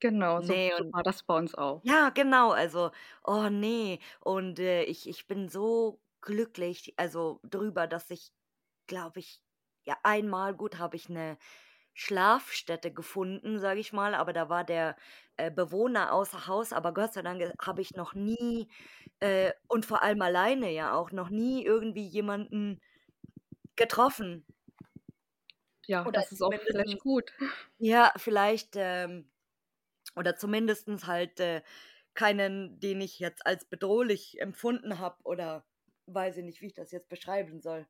[0.00, 1.84] Genau, so, Nee, und war das bei uns auch.
[1.84, 2.90] ja, genau, also,
[3.24, 4.00] oh nee.
[4.20, 8.32] Und äh, ich, ich bin so glücklich, also drüber, dass ich,
[8.86, 9.42] glaube ich,
[9.84, 11.38] ja, einmal gut habe ich eine
[11.94, 14.96] Schlafstätte gefunden, sage ich mal, aber da war der
[15.36, 18.70] äh, Bewohner außer Haus, aber Gott sei Dank habe ich noch nie
[19.20, 22.80] äh, und vor allem alleine ja auch noch nie irgendwie jemanden
[23.76, 24.46] getroffen.
[25.86, 27.32] Ja, Oder das ist auch vielleicht gut.
[27.78, 29.30] ja, vielleicht, ähm,
[30.16, 31.62] oder zumindest halt äh,
[32.14, 35.66] keinen, den ich jetzt als bedrohlich empfunden habe oder
[36.14, 37.86] weiß ich nicht, wie ich das jetzt beschreiben soll.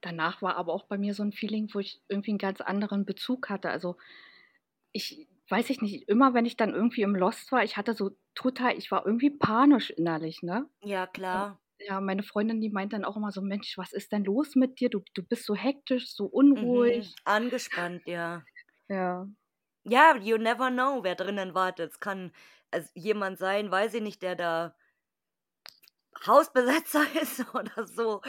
[0.00, 3.04] Danach war aber auch bei mir so ein Feeling, wo ich irgendwie einen ganz anderen
[3.04, 3.70] Bezug hatte.
[3.70, 3.96] Also
[4.92, 8.12] ich weiß ich nicht, immer wenn ich dann irgendwie im Lost war, ich hatte so
[8.34, 10.68] total, ich war irgendwie panisch innerlich, ne?
[10.82, 11.58] Ja, klar.
[11.80, 14.80] ja, meine Freundin, die meint dann auch immer so, Mensch, was ist denn los mit
[14.80, 14.90] dir?
[14.90, 17.12] Du, du bist so hektisch, so Mhm.
[17.12, 17.16] unruhig.
[17.24, 18.46] Angespannt, ja.
[18.88, 19.26] Ja,
[19.84, 21.92] Ja, you never know, wer drinnen wartet.
[21.92, 22.32] Es kann
[22.70, 24.76] also jemand sein, weiß ich nicht, der da
[26.26, 28.20] Hausbesetzer ist oder so.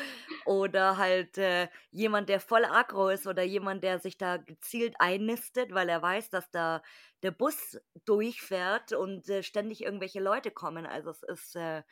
[0.45, 5.73] Oder halt äh, jemand, der voll aggro ist oder jemand, der sich da gezielt einnistet,
[5.73, 6.81] weil er weiß, dass da
[7.23, 10.85] der Bus durchfährt und äh, ständig irgendwelche Leute kommen.
[10.85, 11.83] Also es ist, äh,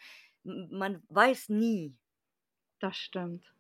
[0.44, 1.98] man weiß nie.
[2.80, 3.54] das stimmt.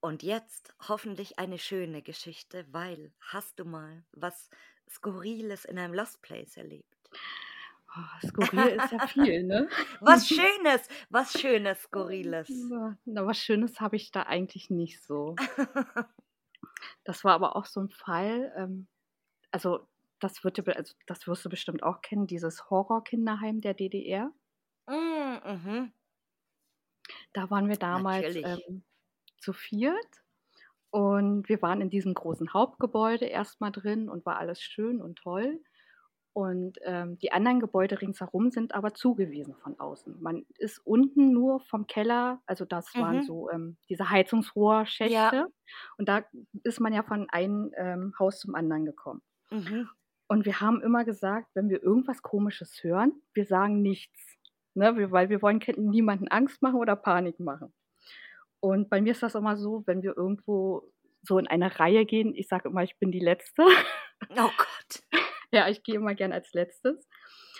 [0.00, 4.50] Und jetzt hoffentlich eine schöne Geschichte, weil hast du mal was
[4.90, 6.94] Skurriles in einem Lost Place erlebt?
[7.96, 9.68] Oh, skurril ist ja viel, ne?
[10.00, 12.48] Was Schönes, was Schönes, Skurriles.
[13.04, 15.36] Na, was Schönes habe ich da eigentlich nicht so.
[17.04, 18.88] Das war aber auch so ein Fall, ähm,
[19.50, 19.86] also
[20.20, 24.30] das wird, also das wirst du bestimmt auch kennen, dieses Horrorkinderheim der DDR.
[24.86, 24.92] Mm,
[25.44, 25.92] mhm.
[27.32, 28.84] Da waren wir damals ähm,
[29.38, 30.22] zu viert
[30.90, 35.60] und wir waren in diesem großen Hauptgebäude erstmal drin und war alles schön und toll.
[36.34, 40.20] Und ähm, die anderen Gebäude ringsherum sind aber zugewiesen von außen.
[40.20, 43.22] Man ist unten nur vom Keller, also das waren Mhm.
[43.22, 45.46] so ähm, diese Ja, Heizungsrohrschächte.
[45.96, 46.24] Und da
[46.64, 49.22] ist man ja von einem ähm, Haus zum anderen gekommen.
[49.50, 49.88] mhm.
[50.26, 54.38] Und wir haben immer gesagt, wenn wir irgendwas Komisches hören, wir sagen nichts.
[54.74, 55.10] Ne?
[55.12, 57.72] Weil wir wollen niemanden Angst machen oder Panik machen.
[58.58, 60.90] Und bei mir ist das immer so, wenn wir irgendwo
[61.22, 63.64] so in eine Reihe gehen, ich sage immer, ich bin die Letzte.
[64.30, 65.02] Oh Gott.
[65.54, 67.08] Ja, ich gehe immer gern als Letztes.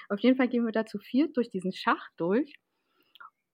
[0.08, 2.52] Auf jeden Fall gehen wir da zu viert durch diesen Schacht durch.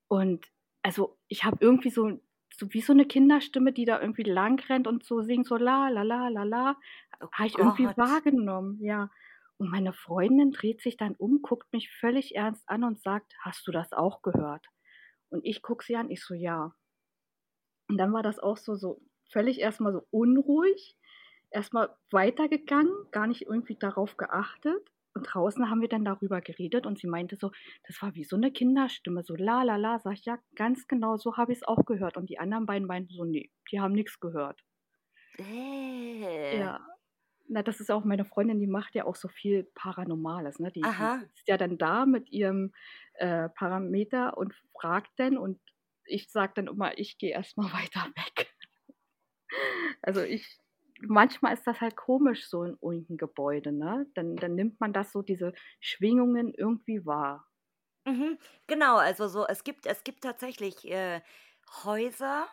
[0.08, 0.46] Und
[0.82, 2.20] also ich habe irgendwie so,
[2.54, 5.88] so wie so eine Kinderstimme, die da irgendwie lang rennt und so singt, so la
[5.88, 6.76] la la la la,
[7.20, 7.96] Oh habe ich irgendwie Gott.
[7.96, 9.10] wahrgenommen, ja.
[9.58, 13.66] Und meine Freundin dreht sich dann um, guckt mich völlig ernst an und sagt, hast
[13.66, 14.66] du das auch gehört?
[15.30, 16.74] Und ich gucke sie an, ich so, ja.
[17.88, 19.00] Und dann war das auch so, so
[19.30, 20.96] völlig erstmal so unruhig,
[21.50, 24.90] erstmal weitergegangen, gar nicht irgendwie darauf geachtet.
[25.12, 27.50] Und draußen haben wir dann darüber geredet und sie meinte so,
[27.86, 29.98] das war wie so eine Kinderstimme, so la la la.
[29.98, 32.16] Sag ich, ja, ganz genau, so habe ich es auch gehört.
[32.16, 34.62] Und die anderen beiden meinten so, nee, die haben nichts gehört.
[35.38, 36.58] Äh.
[36.60, 36.80] Ja,
[37.50, 40.70] na, das ist auch meine Freundin, die macht ja auch so viel Paranormales, ne?
[40.70, 42.72] Die, die sitzt ja dann da mit ihrem
[43.14, 45.60] äh, Parameter und fragt dann und
[46.04, 48.54] ich sage dann immer, ich gehe erstmal weiter weg.
[50.00, 50.60] Also ich,
[51.06, 54.06] manchmal ist das halt komisch so in irgendeinem Gebäude, ne?
[54.14, 57.46] Dann, dann nimmt man das so, diese Schwingungen irgendwie wahr.
[58.06, 58.38] Mhm.
[58.66, 61.20] Genau, also so, es gibt, es gibt tatsächlich äh,
[61.84, 62.48] Häuser,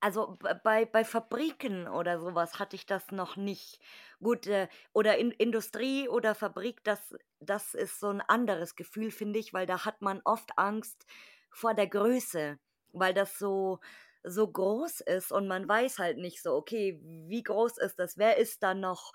[0.00, 3.80] also bei, bei Fabriken oder sowas hatte ich das noch nicht.
[4.22, 9.38] Gut, äh, oder in Industrie oder Fabrik, das, das ist so ein anderes Gefühl, finde
[9.38, 11.06] ich, weil da hat man oft Angst
[11.50, 12.58] vor der Größe,
[12.92, 13.80] weil das so,
[14.26, 18.36] so groß ist und man weiß halt nicht so, okay, wie groß ist das, wer
[18.38, 19.12] ist da noch?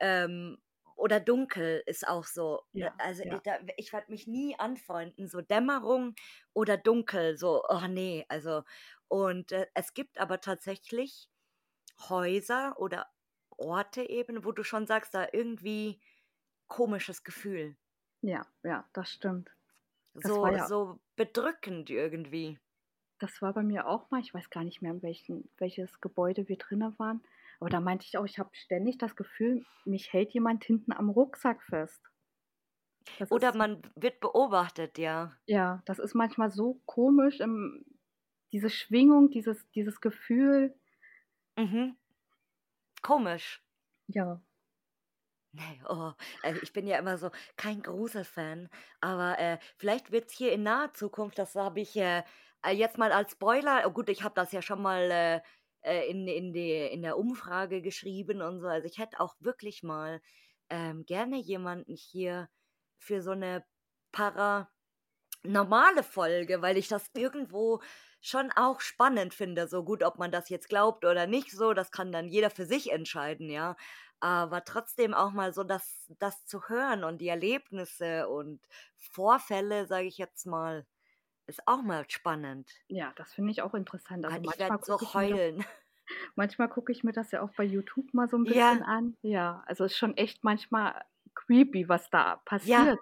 [0.00, 0.58] Ähm,
[0.96, 2.62] oder dunkel ist auch so.
[2.74, 3.42] Da- Ja, Also ich, ja.
[3.42, 6.14] da, ich werde mich nie anfreunden, so Dämmerung
[6.52, 8.62] oder dunkel, so, oh nee, also
[9.08, 11.28] und äh, es gibt aber tatsächlich
[12.08, 13.08] Häuser oder
[13.50, 16.00] Orte eben, wo du schon sagst, da irgendwie
[16.68, 17.76] komisches Gefühl.
[18.22, 19.50] Ja, ja, das stimmt.
[20.20, 22.58] Das So, ja, so bedrückend irgendwie.
[23.18, 26.48] Das war bei mir auch mal, ich weiß gar nicht mehr, in welchen, welches Gebäude
[26.48, 27.22] wir drinnen waren,
[27.60, 31.10] aber da meinte ich auch, ich habe ständig das Gefühl, mich hält jemand hinten am
[31.10, 32.02] Rucksack fest.
[33.16, 35.36] Das Oder ist, man wird beobachtet, ja.
[35.46, 37.84] ja, das ist manchmal so komisch, im,
[38.52, 40.74] diese Schwingung, dieses, dieses Gefühl,
[41.56, 41.96] Mhm.
[43.02, 43.62] Komisch.
[44.08, 44.42] ja,
[45.52, 48.68] Nee, oh, also ich bin ja immer so kein Gruselfan,
[49.00, 52.24] aber äh, vielleicht wird es hier in naher Zukunft, das habe ich äh,
[52.72, 55.40] jetzt mal als Spoiler, oh gut, ich habe das ja schon mal äh,
[55.82, 59.82] äh, in, in, die, in der Umfrage geschrieben und so, also ich hätte auch wirklich
[59.82, 60.20] mal
[60.70, 62.48] ähm, gerne jemanden hier
[62.98, 63.64] für so eine
[65.42, 67.80] normale Folge, weil ich das irgendwo
[68.20, 69.68] schon auch spannend finde.
[69.68, 72.64] So gut, ob man das jetzt glaubt oder nicht so, das kann dann jeder für
[72.66, 73.76] sich entscheiden, ja.
[74.20, 78.60] Aber trotzdem auch mal so das, das zu hören und die Erlebnisse und
[78.96, 80.86] Vorfälle, sage ich jetzt mal,
[81.46, 82.70] ist auch mal spannend.
[82.88, 84.24] Ja, das finde ich auch interessant.
[84.24, 85.64] Also Also ich werde so das, heulen.
[86.36, 89.16] manchmal gucke ich mir das ja auch bei YouTube mal so ein Ja, bisschen an.
[89.22, 91.04] Ja, also ist schon echt manchmal
[91.34, 92.84] creepy, was da ja.
[92.84, 92.98] passiert.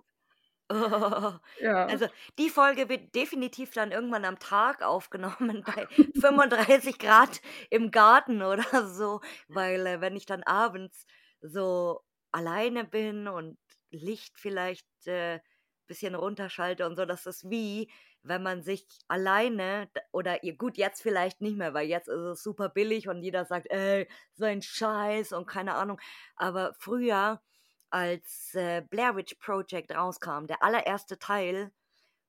[0.70, 1.32] Oh.
[1.58, 1.86] Ja.
[1.88, 2.06] Also
[2.38, 8.88] die Folge wird definitiv dann irgendwann am Tag aufgenommen bei 35 Grad im Garten oder
[8.88, 11.06] so, weil äh, wenn ich dann abends
[11.40, 12.00] so
[12.32, 13.58] alleine bin und
[13.90, 15.40] Licht vielleicht äh,
[15.86, 17.90] bisschen runterschalte und so, das ist wie,
[18.24, 22.42] wenn man sich alleine oder ihr gut jetzt vielleicht nicht mehr, weil jetzt ist es
[22.42, 26.00] super billig und jeder sagt, ey, so ein Scheiß und keine Ahnung.
[26.36, 27.42] Aber früher,
[27.90, 31.72] als äh, Blair Witch Project rauskam, der allererste Teil,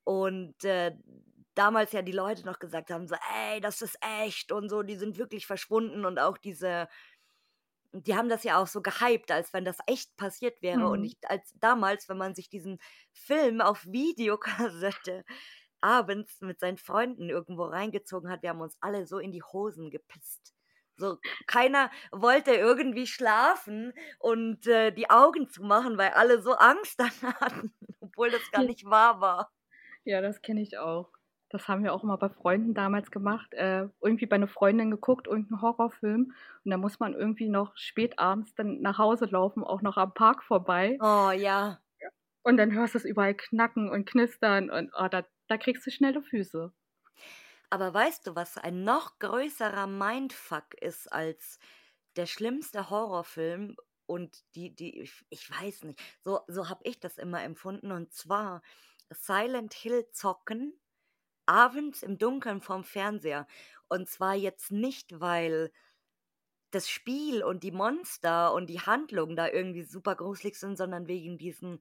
[0.04, 0.96] und äh,
[1.56, 4.96] damals ja die Leute noch gesagt haben, so, ey, das ist echt und so, die
[4.96, 6.88] sind wirklich verschwunden und auch diese,
[7.92, 10.90] die haben das ja auch so gehypt, als wenn das echt passiert wäre.
[10.90, 11.04] Und Hm.
[11.04, 12.80] ich, als damals, wenn man sich diesen
[13.12, 15.24] Film auf Videokassette
[15.84, 19.92] abends mit seinen Freunden irgendwo reingezogen hat, wir haben uns alle so in die Hosen
[19.92, 20.54] gepisst.
[20.96, 21.18] So,
[21.48, 27.10] keiner wollte irgendwie schlafen und äh, die Augen zumachen, weil alle so Angst dann
[27.42, 29.52] hatten, obwohl das gar nicht wahr war.
[30.06, 31.10] Ja, das kenne ich auch.
[31.50, 33.54] Das haben wir auch immer bei Freunden damals gemacht.
[33.54, 36.34] Äh, irgendwie bei einer Freundin geguckt, irgendeinen Horrorfilm.
[36.66, 40.14] Und da muss man irgendwie noch spät abends dann nach Hause laufen, auch noch am
[40.14, 40.98] Park vorbei.
[41.00, 41.80] Oh ja.
[42.44, 45.92] Und dann hörst du es überall knacken und knistern und oh, da, da kriegst du
[45.92, 46.74] schnelle Füße.
[47.70, 51.60] Aber weißt du, was ein noch größerer Mindfuck ist als
[52.16, 53.76] der schlimmste Horrorfilm
[54.08, 58.12] und die, die, ich, ich weiß nicht, so, so habe ich das immer empfunden und
[58.14, 58.64] zwar
[59.12, 60.74] Silent Hill zocken
[61.46, 63.48] abends im Dunkeln vorm Fernseher.
[63.90, 65.72] Und zwar jetzt nicht, weil
[66.72, 71.38] das Spiel und die Monster und die Handlung da irgendwie super gruselig sind, sondern wegen
[71.38, 71.80] diesen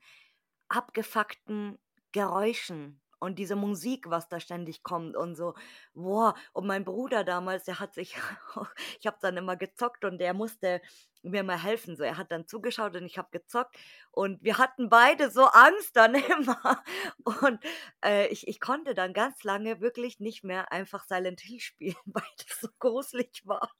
[0.68, 1.78] abgefuckten
[2.12, 5.54] Geräuschen und diese Musik, was da ständig kommt und so.
[5.94, 8.16] Boah, und mein Bruder damals, der hat sich,
[9.00, 10.82] ich habe dann immer gezockt und der musste
[11.22, 11.96] mir mal helfen.
[11.96, 13.76] So, er hat dann zugeschaut und ich habe gezockt
[14.10, 16.82] und wir hatten beide so Angst dann immer.
[17.24, 17.60] Und
[18.04, 22.24] äh, ich, ich konnte dann ganz lange wirklich nicht mehr einfach Silent Hill spielen, weil
[22.38, 23.70] das so gruselig war.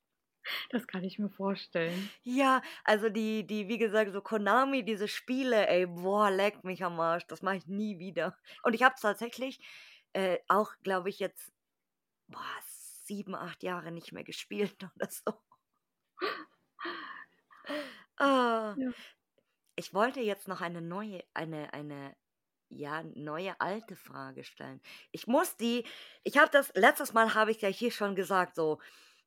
[0.71, 2.13] Das kann ich mir vorstellen.
[2.25, 6.99] Ja, also die, die, wie gesagt, so Konami, diese Spiele, ey, boah, leck mich am
[7.01, 8.37] Arsch, das mache ich nie wieder.
[8.63, 9.61] Und ich habe es tatsächlich
[10.13, 11.53] äh, auch, glaube ich, jetzt
[12.29, 12.45] boah,
[13.05, 15.35] sieben, acht Jahre nicht mehr gespielt oder so.
[18.19, 18.93] Ah, Ja.
[19.77, 22.17] ich wollte jetzt noch eine neue, eine, eine,
[22.71, 24.81] ja, neue alte Frage stellen.
[25.13, 25.87] Ich muss die,
[26.25, 28.81] ich habe das, letztes Mal habe ich ja hier schon gesagt, so,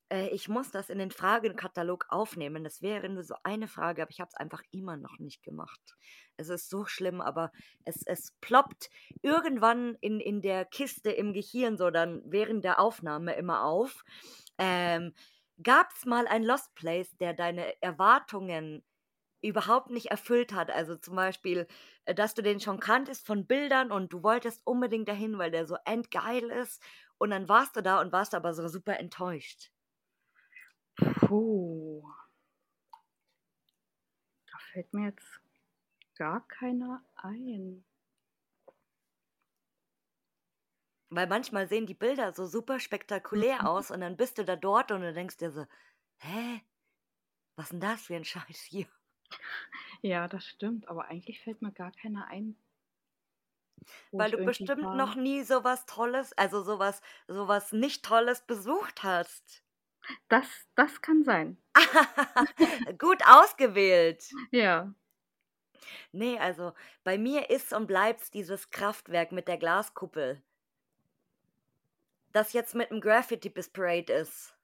[0.10, 2.63] äh, ich muss das in den Fragenkatalog aufnehmen.
[2.63, 5.96] Das wäre nur so eine Frage, aber ich habe es einfach immer noch nicht gemacht.
[6.38, 7.52] Es ist so schlimm, aber
[7.86, 8.89] es, es ploppt
[9.22, 14.04] irgendwann in, in der Kiste im Gehirn so dann während der Aufnahme immer auf.
[14.58, 15.13] Ähm,
[15.63, 18.84] Gab es mal ein Lost Place, der deine Erwartungen
[19.41, 20.70] überhaupt nicht erfüllt hat?
[20.70, 21.68] Also zum Beispiel,
[22.06, 25.65] äh, dass du den schon kanntest von Bildern und du wolltest unbedingt dahin, weil der
[25.65, 26.82] so endgeil ist.
[27.18, 29.72] Und dann warst du da und warst aber so super enttäuscht.
[30.97, 32.03] Puh.
[34.51, 35.39] Da fällt mir jetzt
[36.15, 37.86] gar keiner ein.
[41.10, 43.67] Weil manchmal sehen die Bilder so super spektakulär Mhm.
[43.67, 45.65] aus und dann bist du da dort und du denkst dir so,
[46.19, 46.62] hä?
[47.58, 48.88] Was denn das für ein Scheiß hier?
[50.01, 52.55] Ja, das stimmt, aber eigentlich fällt mir gar keiner ein,
[54.17, 54.93] Weil du bestimmt war.
[54.93, 59.64] noch nie sowas Tolles, also sowas, sowas nicht Tolles besucht hast.
[60.30, 61.58] Das, das kann sein.
[62.98, 64.30] Gut ausgewählt.
[64.52, 64.94] Ja.
[66.12, 70.41] Nee, also bei mir ist und bleibt's dieses Kraftwerk mit der Glaskuppel,
[72.32, 74.56] das jetzt mit dem Graffiti besprayt ist.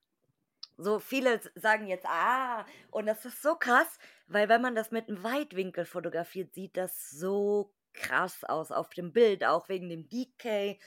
[0.77, 5.09] So viele sagen jetzt, ah, und das ist so krass, weil wenn man das mit
[5.09, 10.79] einem Weitwinkel fotografiert, sieht das so krass aus auf dem Bild, auch wegen dem Decay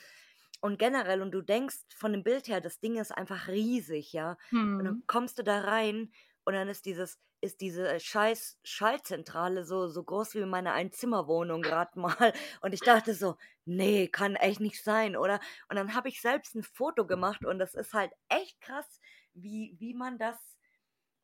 [0.64, 1.22] und generell.
[1.22, 4.38] Und du denkst von dem Bild her, das Ding ist einfach riesig, ja.
[4.76, 5.02] Und dann Hm.
[5.06, 6.12] kommst du da rein
[6.44, 11.98] und dann ist dieses, ist diese scheiß Schaltzentrale so, so groß wie meine Einzimmerwohnung gerade
[12.00, 12.32] mal.
[12.62, 15.40] Und ich dachte so, nee, kann echt nicht sein, oder?
[15.68, 19.00] Und dann habe ich selbst ein Foto gemacht und das ist halt echt krass,
[19.34, 20.56] wie, wie man das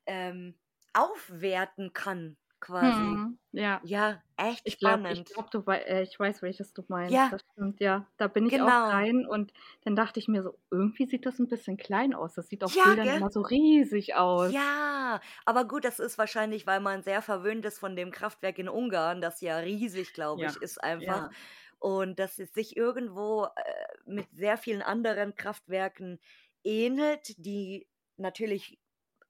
[0.05, 0.59] ähm,
[0.93, 2.37] aufwerten kann.
[2.61, 3.23] Quasi.
[3.23, 3.83] Mhm, ja.
[3.83, 5.31] Ja, echt Ich glaube ich spannend.
[5.33, 7.31] glaube, du wei äh, ich weiß, welches du meinst.
[7.31, 7.33] Ja.
[7.33, 8.07] Das stimmt, ja.
[8.17, 8.91] Da bin ich auch Genau.
[8.91, 9.53] rein und
[9.83, 12.75] dann dachte ich mir so: „Irgendwie sieht das 'n bisschen klein aus.“ Das sieht auf
[12.75, 13.11] Ja, Bildern gell?
[13.11, 14.55] immer so riesig aus.
[14.55, 18.69] Ja, aber gut, das ist wahrscheinlich, weil man sehr verwöhnt ist von dem Kraftwerk in
[18.69, 21.21] Ungarn, das ja riesig, glaube Ja, ich, ist einfach.
[21.21, 21.35] ja.
[21.79, 26.19] Und dass es sich irgendwo, äh, mit sehr vielen anderen Kraftwerken
[26.63, 27.87] ähnelt, die
[28.17, 28.79] natürlich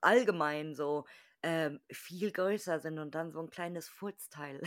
[0.02, 1.06] allgemein so,
[1.44, 4.62] ähm, viel größer sind und dann so 'n kleines Furzteil.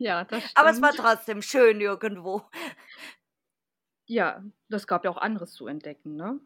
[0.00, 0.96] Ja, das Aber es war stimmt.
[0.96, 2.42] trotzdem schön irgendwo.
[4.08, 6.40] Ja, das gab ja auch anderes zu entdecken, ne?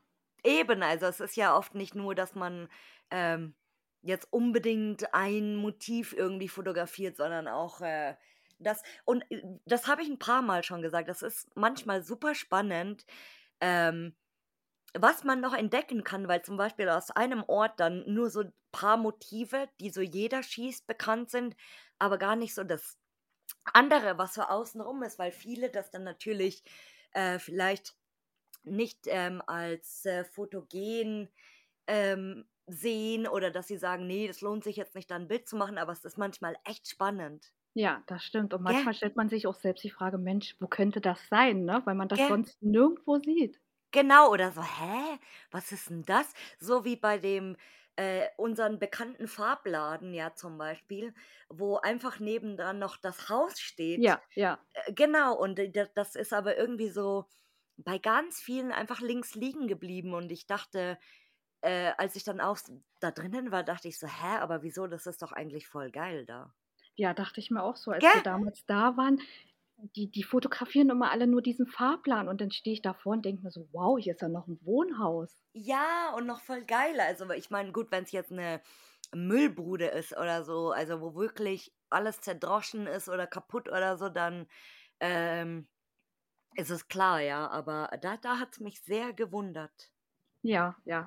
[0.45, 2.69] Eben, also es ist ja oft nicht nur, dass man,
[3.11, 3.55] ähm,
[4.03, 8.17] jetzt unbedingt ein Motiv irgendwie fotografiert, sondern auch, äh,
[8.59, 11.09] das und, äh, das habe ich 'n paarmal schon gesagt.
[11.09, 13.05] Das ist manchmal super spannend,
[13.61, 14.17] ähm,
[14.99, 18.53] was man noch entdecken kann, weil zum Beispiel aus einem Ort dann nur so 'n
[18.73, 21.57] paar Motive, die so jeder schießt, bekannt sind,
[21.99, 22.99] aber gar nicht so das
[23.75, 26.65] andere, was so außen rum ist, weil viele das dann natürlich,
[27.13, 27.97] äh, vielleicht
[28.65, 31.31] nicht, ähm, als, äh, fotogen,
[31.89, 35.49] ähm, sehen oder dass sie sagen: „Ne, das lohnt sich jetzt nicht, da 'n Bild
[35.49, 37.53] zu machen“, aber es ist manchmal echt spannend.
[37.77, 38.55] Ja, das stimmt.
[38.55, 41.83] Und manchmal stellt man sich auch selbst die Frage: „Mensch, wo könnte das sein“, ne?
[41.85, 42.29] Weil man das Gell?
[42.29, 43.61] sonst nirgendwo sieht.
[43.95, 45.19] Genau, oder so: „Hä,
[45.51, 47.57] was ist 'n das?“ So wie bei dem,
[47.97, 51.13] äh unseren bekannten Farbladen ja zum Beispiel,
[51.49, 54.07] wo einfach nebendran noch das Haus steht.
[54.07, 54.61] Ja, ja.
[54.75, 55.61] Äh, genau, und
[55.97, 57.27] das ist aber irgendwie so
[57.79, 60.99] bei ganz vielen einfach links liegen geblieben und ich dachte,
[61.63, 62.59] äh, als ich dann auch
[63.01, 64.87] da drinnen war, dachte ich so: „Hä, aber wieso?
[64.89, 66.55] Das ist doch eigentlich voll geil da.“
[66.99, 68.23] Ja, dachte ich mir auch so, als wir Gell?
[68.23, 69.21] damals da waren.
[69.97, 73.43] Die die fotografieren immer alle nur diesen Fahrplan und dann stehe ich davor und denke
[73.43, 77.01] mir so: „Wow, hier ist ja noch 'n Wohnhaus.“ Ja, und noch voll geil.
[77.01, 78.63] Also, ich meine, gut, wenn's jetzt 'ne
[79.13, 84.47] Müllbude ist oder so, also, wo wirklich alles zerdroschen ist oder kaputt oder so, dann,
[85.01, 85.69] ähm,
[86.57, 89.91] ist es klar, ja, aber da da hat's mich sehr gewundert.
[90.45, 91.07] Ja, ja,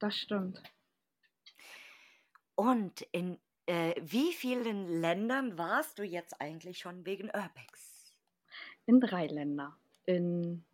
[0.00, 0.62] das stimmt.
[2.58, 7.87] Und in, äh, wie vielen Ländern warst du jetzt eigentlich schon wegen Urbex?
[8.88, 9.76] In 3 Länder.
[10.06, 10.64] In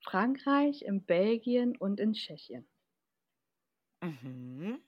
[0.00, 2.66] Frankreich, in Belgien und in Tschechien.
[4.02, 4.78] Mhm.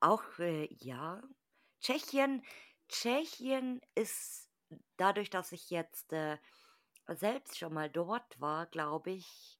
[0.00, 1.22] Auch, äh, ja.
[1.80, 2.42] Tschechien
[2.88, 4.48] Tschechien ist
[4.96, 6.38] dadurch, dass ich jetzt, äh,
[7.08, 9.58] selbst schon mal dort war, glaube ich,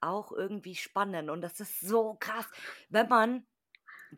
[0.00, 2.46] auch irgendwie spannend und das ist so krass,
[2.90, 3.46] wenn man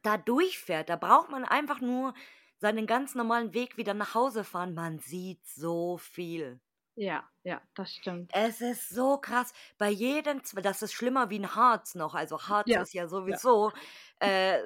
[0.03, 0.89] da durchfährt.
[0.91, 2.15] Da braucht man einfach nur
[2.59, 4.75] seinen ganz normalen Weg wieder nach Hause fahren.
[4.75, 6.61] Man sieht so viel.
[6.99, 8.33] Ja, ja, das stimmt.
[8.33, 9.53] Es ist so krass.
[9.77, 12.15] Bei jedem zw das ist schlimmer wie in Harz noch.
[12.15, 13.73] Also, Harz Ja, ist ja sowieso,
[14.21, 14.59] äh,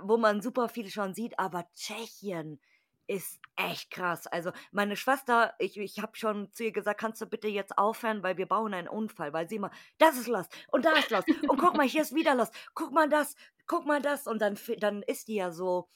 [0.00, 2.60] wo man super viel schon sieht, aber Tschechien
[3.06, 4.26] ist echt krass.
[4.26, 8.22] Also, meine Schwester ich ich habe schon zu ihr gesagt: „Kannst du bitte jetzt aufhören,
[8.24, 11.28] weil wir bauen einen Unfall“, weil sie immer: „Das ist Lost und da ist Lost
[11.46, 12.52] und guck mal, hier ist wieder Lost.
[12.74, 15.88] Guck mal das, guck mal das.“ Und dann dann ist die ja so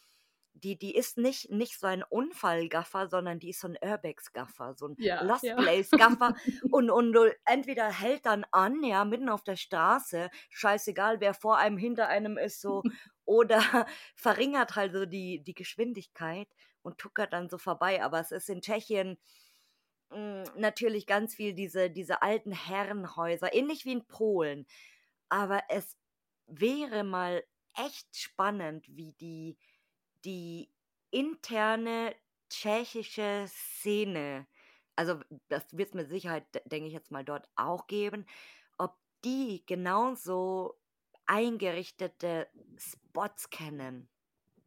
[0.57, 4.87] die die ist nicht nicht so ein Unfall-Gaffer, sondern die ist so 'n Urbex-Gaffer, so
[4.89, 5.57] 'n Ja, Lost ja.
[5.57, 6.35] Place-Gaffer
[6.71, 11.59] und und du entweder hält dann an, ja, mitten auf der Straße, scheißegal, wer vor
[11.59, 12.85] einem, hinter einem ist so,
[13.25, 13.61] oder
[14.17, 16.49] verringert halt so die die Geschwindigkeit
[16.83, 18.03] und tuckert dann so vorbei.
[18.03, 19.19] Aber es ist in Tschechien,
[20.13, 24.67] hm, natürlich ganz viel diese diese alten Herrenhäuser, ähnlich wie in Polen.
[25.29, 25.97] Aber es
[26.47, 27.45] wäre mal
[27.77, 29.59] echt spannend, wie die
[30.25, 30.73] die
[31.11, 32.15] interne
[32.51, 34.47] tschechische Szene
[34.99, 38.25] also, das wird's mit Sicherheit, denke ich jetzt mal, dort auch geben,
[38.79, 38.97] ob
[39.27, 40.81] die genauso
[41.27, 42.49] eingerichtete
[42.79, 44.09] Spots kennen.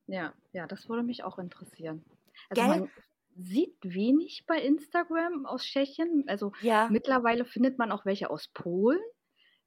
[0.08, 2.04] Ja, ja, das würde mich auch interessieren.
[2.50, 2.66] Also, Gell?
[2.66, 2.92] man
[3.36, 6.26] sieht wenig bei Instagram aus Tschechien.
[6.28, 6.90] Also, Ja.
[6.90, 9.00] mittlerweile findet man auch welche aus Polen.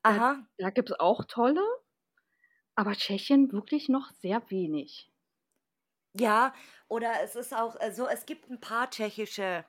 [0.06, 0.46] Da Aha.
[0.58, 1.62] da gibt's auch tolle,
[2.74, 5.11] aber Tschechien wirklich noch sehr wenig.
[6.14, 6.52] Ja,
[6.88, 9.64] oder es ist auch, so es gibt 'n paar tschechische,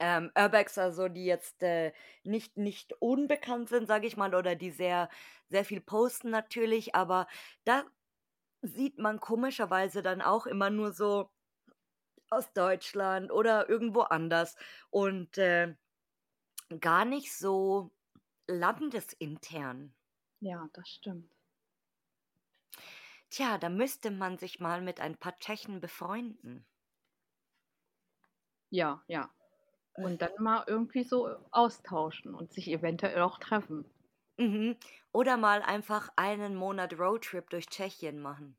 [0.00, 1.92] ähm, Urbexer, so die jetzt, äh,
[2.24, 5.10] nicht nicht unbekannt sind, sage ich mal, oder die sehr
[5.50, 7.28] sehr viel posten natürlich, aber
[7.64, 7.84] da
[8.62, 11.30] sieht man komischerweise dann auch immer nur so
[12.30, 14.56] aus Deutschland oder irgendwo anders
[14.90, 15.74] und, äh,
[16.80, 17.92] gar nicht so
[18.48, 19.94] landesintern.
[20.42, 21.30] Ja, das stimmt.
[23.30, 26.66] Tja, da müsste man sich mal mit ein paar Tschechen befreunden.
[28.70, 29.28] Ja, ja.
[29.94, 33.90] Und dann mal irgendwie so austauschen und sich eventuell auch treffen.
[34.38, 34.78] Mhm.
[35.12, 38.56] Oder mal einfach einen Monat Roadtrip durch Tschechien machen.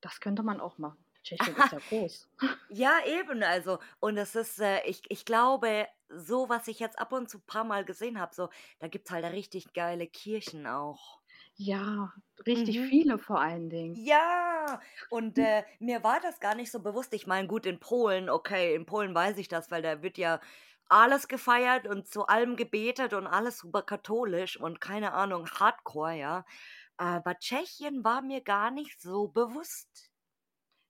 [0.00, 1.04] Das könnte man auch machen.
[1.22, 2.28] Tschechien ist ja groß.
[2.70, 7.12] Ja, eben, also und es ist, äh ich ich glaube, so, was ich jetzt ab
[7.12, 11.17] und zu paar Mal gesehen habe, so, da gibt's halt richtig geile Kirchen auch.
[11.56, 12.14] Ja,
[12.46, 12.80] richtig Mhm.
[12.80, 14.00] viele vor allen Dingen.
[14.00, 17.14] Ja, und, äh, mir war das gar nicht so bewusst.
[17.14, 20.40] Ich meine, gut, in Polen, okay, in Polen weiß ich das, weil da wird ja
[20.88, 26.44] alles gefeiert und zu allem gebetet und alles super katholisch und keine Ahnung, Hardcore, ja.
[26.98, 30.10] Aber Tschechien war mir gar nicht so bewusst.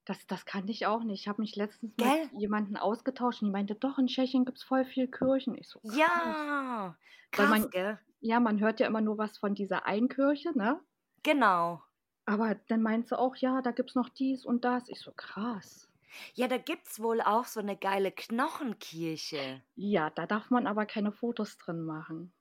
[0.06, 1.20] Das das kannte ich auch nicht.
[1.20, 2.30] Ich habe mich letztens mit Gell?
[2.30, 6.48] jemandem ausgetauscht und die meinte: „Doch, in Tschechien gibt's voll viel Kirchen.“ Ich so: „Krass.“
[6.62, 6.96] Ja,
[7.36, 7.98] Weil krass, man gell?
[8.20, 10.80] Ja, man hört ja immer nur was von dieser einen Kirche, ne?
[11.22, 11.82] Genau.
[12.26, 15.90] Aber dann meint sie auch: „Ja, da gibt's noch dies und das.“ Ich so: „Krass.“
[16.34, 19.62] Ja, da gibt's wohl auch so 'ne geile Knochenkirche.
[19.76, 22.34] Ja, da darf man aber keine Fotos drin machen.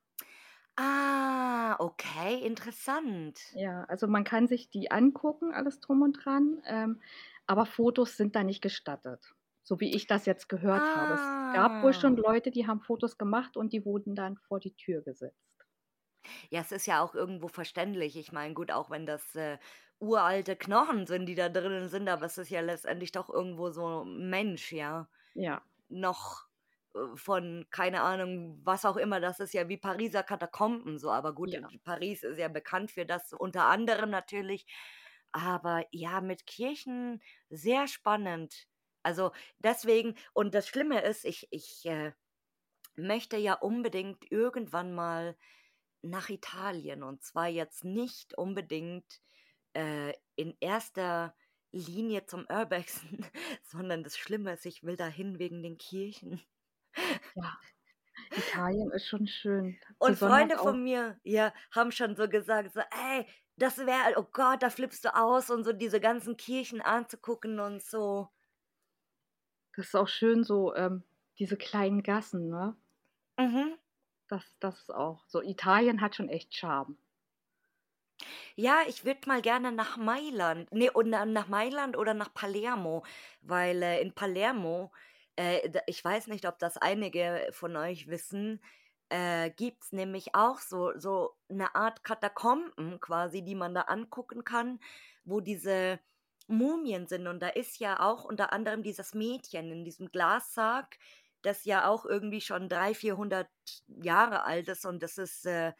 [0.79, 3.39] Ah, okay, interessant.
[3.53, 7.01] Ja, also man kann sich die angucken, alles drum und dran, ähm,
[7.45, 11.13] aber Fotos sind da nicht gestattet, so wie ich das jetzt gehört habe.
[11.13, 12.17] Es gab wohl schon Ah.
[12.17, 15.56] Leute, die haben Fotos gemacht und die wurden dann vor die Tür gesetzt.
[16.49, 18.17] Ja, es ist ja auch irgendwo verständlich.
[18.17, 19.57] Ich meine, gut, auch wenn das, äh,
[19.99, 24.01] uralte Knochen sind, die da drinnen sind, aber es ist ja letztendlich doch irgendwo so
[24.03, 25.63] 'n Mensch, ja, Ja.
[25.89, 26.45] noch,
[26.95, 29.19] äh, von keine Ahnung, was auch immer.
[29.21, 31.71] Das ist ja wie Pariser Katakomben so, aber gut, Ja.
[31.85, 34.65] Paris ist ja bekannt für das unter anderem natürlich.
[35.33, 38.67] Aber ja, mit Kirchen sehr spannend.
[39.03, 42.13] Also, deswegen und das Schlimme ist, ich ich, äh,
[42.95, 45.37] möchte ja unbedingt irgendwann mal
[46.01, 49.21] nach Italien und zwar jetzt nicht unbedingt,
[49.73, 51.35] äh, in erster
[51.71, 53.25] Linie zum Urbexen,
[53.63, 56.41] sondern das Schlimme ist, ich will dahin wegen den Kirchen.
[57.35, 57.57] Ja,
[58.35, 63.25] Italien ist schon schön, Und Freunde von mir, ja, haben schon so gesagt, so: „Ey,
[63.57, 67.83] das wäre oh Gott, da flippst du aus und so diese ganzen Kirchen anzugucken und
[67.83, 68.29] so.“
[69.77, 71.03] Das ist auch schön so, ähm,
[71.39, 72.75] diese kleinen Gassen, ne?
[73.39, 73.77] Mhm.
[74.29, 76.97] Das das ist auch so Italien hat schon echt Charme.
[78.55, 80.71] Ja, ich würde mal gerne nach Mailand.
[80.73, 83.03] Ne, und na nach Mailand oder nach Palermo,
[83.41, 84.91] weil, äh, in Palermo,
[85.35, 88.59] äh, ich weiß nicht, ob das einige von euch wissen,
[89.09, 94.79] äh, gibt's nämlich auch so so 'ne Art Katakomben quasi, die man da angucken kann,
[95.23, 95.99] wo diese
[96.47, 97.27] Mumien sind.
[97.27, 100.97] Und da ist ja auch unter anderem dieses Mädchen in diesem Glassarg,
[101.47, 103.49] das ja auch irgendwie schon 300, 400
[103.87, 105.73] Jahre alt ist und das ist, äh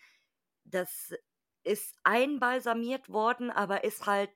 [0.65, 1.13] das
[1.63, 4.31] ist einbalsamiert worden, aber ist halt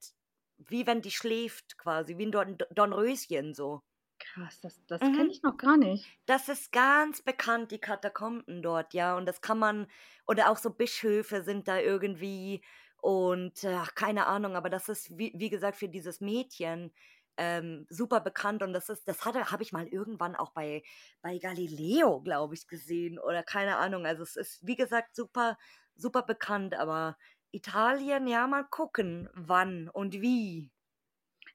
[0.59, 3.81] wie wenn die schläft quasi, wie 'n Dorn Dornröschen so.
[4.19, 5.31] Krass, das das kenne Mhm.
[5.31, 6.17] ich noch gar nicht.
[6.27, 9.87] Das ist ganz bekannt, die Katakomben dort, ja, und das kann man
[10.27, 12.63] oder auch so Bischöfe sind da irgendwie
[13.01, 16.93] und, ach, keine Ahnung, aber das ist, wie wie gesagt, für dieses Mädchen,
[17.37, 20.83] ähm, super bekannt und das ist das hatte habe ich mal irgendwann auch bei
[21.21, 24.05] bei Galileo, glaube ich, gesehen oder keine Ahnung.
[24.05, 25.57] Also, es ist, wie gesagt, super
[25.95, 27.17] super bekannt, aber
[27.51, 30.71] Italien, ja, mal gucken, wann und wie.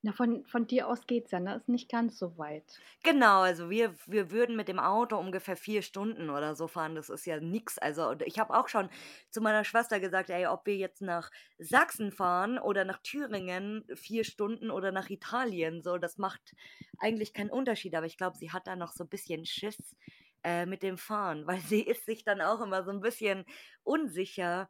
[0.06, 1.54] Na, von von dir aus geht's ja, ne?
[1.56, 2.82] Ist nicht ganz so weit.
[3.02, 6.94] Genau, also wir wir würden mit dem Auto ungefähr 4 Stunden oder so fahren.
[6.94, 7.78] Das ist ja nix.
[7.78, 8.88] Also, ich habe auch schon
[9.30, 14.24] zu meiner Schwester gesagt: „Ey, ob wir jetzt nach Sachsen fahren oder nach Thüringen, 4
[14.24, 16.54] Stunden oder nach Italien, so, das macht
[16.98, 19.96] eigentlich keinen Unterschied.“ Aber ich glaube, sie hat da noch so bisschen Schiss,
[20.42, 23.44] äh, mit dem Fahren, weil sie ist sich dann auch immer so 'n bisschen
[23.84, 24.68] unsicher,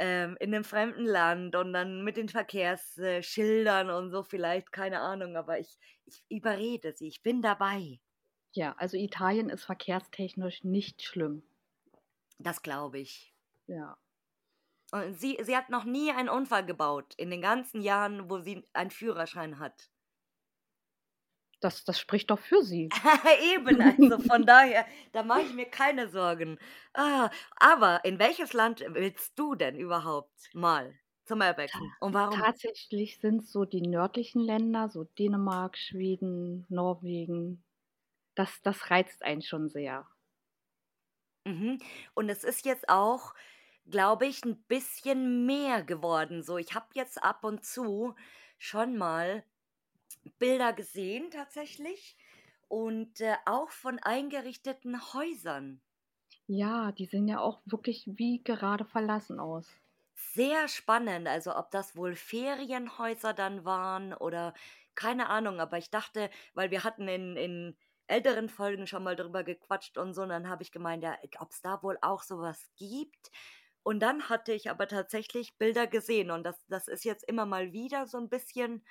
[0.00, 4.72] ähm, in 'nem fremden Land und dann mit den Verkehrs äh, Schildern und so vielleicht,
[4.72, 7.08] keine Ahnung, aber ich ich überrede sie.
[7.08, 8.00] Ich bin dabei.
[8.52, 11.42] Ja, also Italien ist verkehrstechnisch nicht schlimm.
[12.38, 13.34] Das glaube ich.
[13.68, 13.96] Ja.
[14.92, 18.68] Und sie sie hat noch nie einen Unfall gebaut in den ganzen Jahren, wo sie
[18.72, 19.90] einen Führerschein hat.
[21.60, 22.94] Das das spricht doch für sie.
[23.54, 26.58] Eben, also von daher, da mache ich mir keine Sorgen.
[26.94, 32.30] Ah, aber in welches Land willst du denn überhaupt mal zum Urbexen und warum?
[32.30, 37.64] tatsächlich sind's so die nördlichen Länder, so Dänemark, Schweden, Norwegen.
[38.36, 40.08] Das das reizt einen schon sehr.
[41.46, 41.78] Mhm.
[42.14, 43.34] Und es ist jetzt auch,
[43.86, 46.58] glaube ich, 'n bisschen mehr geworden so.
[46.58, 48.14] Ich habe jetzt ab und zu
[48.58, 49.44] schon mal
[50.38, 52.16] Bilder gesehen tatsächlich
[52.68, 55.82] und, äh, auch von eingerichteten Häusern.
[56.48, 59.80] Ja, die sehen ja auch wirklich wie gerade verlassen aus.
[60.34, 64.54] Sehr spannend, also ob das wohl Ferienhäuser dann waren oder
[64.94, 69.44] keine Ahnung, aber ich dachte weil wir hatten in in älteren Folgen schon mal drüber
[69.44, 72.70] gequatscht und so und dann habe ich gemeint, ja, ob's da wohl auch so was
[72.76, 73.30] gibt.
[73.84, 77.72] Und dann hatte ich aber tatsächlich Bilder gesehen und das das ist jetzt immer mal
[77.72, 78.84] wieder so 'n bisschen,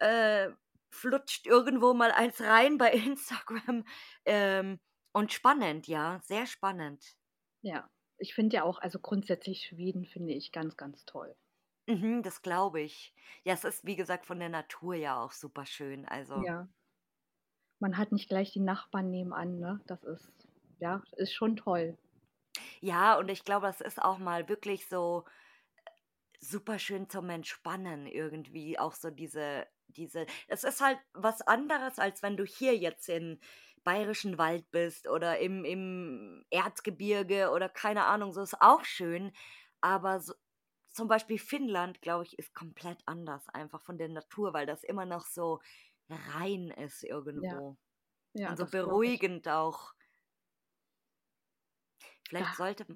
[0.00, 0.50] äh,
[0.90, 3.84] flutscht irgendwo mal eins rein bei Instagram.
[4.24, 4.80] Ähm,
[5.12, 7.16] und spannend, ja, sehr spannend.
[7.62, 7.88] Ja,
[8.18, 11.36] ich finde ja auch, also grundsätzlich Schweden finde ich ganz, ganz toll.
[11.88, 13.14] Mhm, das glaube ich.
[13.44, 16.06] Ja, es ist, wie gesagt, von der Natur ja auch super schön.
[16.06, 16.68] Also, Ja.
[17.80, 19.80] Man hat nicht gleich die Nachbarn nebenan, ne?
[19.88, 20.32] Das ist,
[20.78, 21.98] ja, ist schon toll.
[22.80, 25.24] ja, und ich glaube, das ist auch mal wirklich so
[26.40, 28.78] super schön zum Entspannen irgendwie.
[28.78, 33.40] Auch so diese, diese, es ist halt was anderes, als wenn du hier jetzt in
[33.84, 39.32] bayerischen Wald bist oder im, im Erzgebirge oder keine Ahnung, so ist auch schön.
[39.80, 40.34] Aber so,
[40.92, 45.06] zum Beispiel Finnland, glaube ich, ist komplett anders einfach von der Natur, weil das immer
[45.06, 45.60] noch so
[46.08, 47.78] rein ist Ja, irgendwo.
[48.34, 49.94] ja, Und so beruhigend auch.
[52.28, 52.86] Vielleicht Ja, sollte,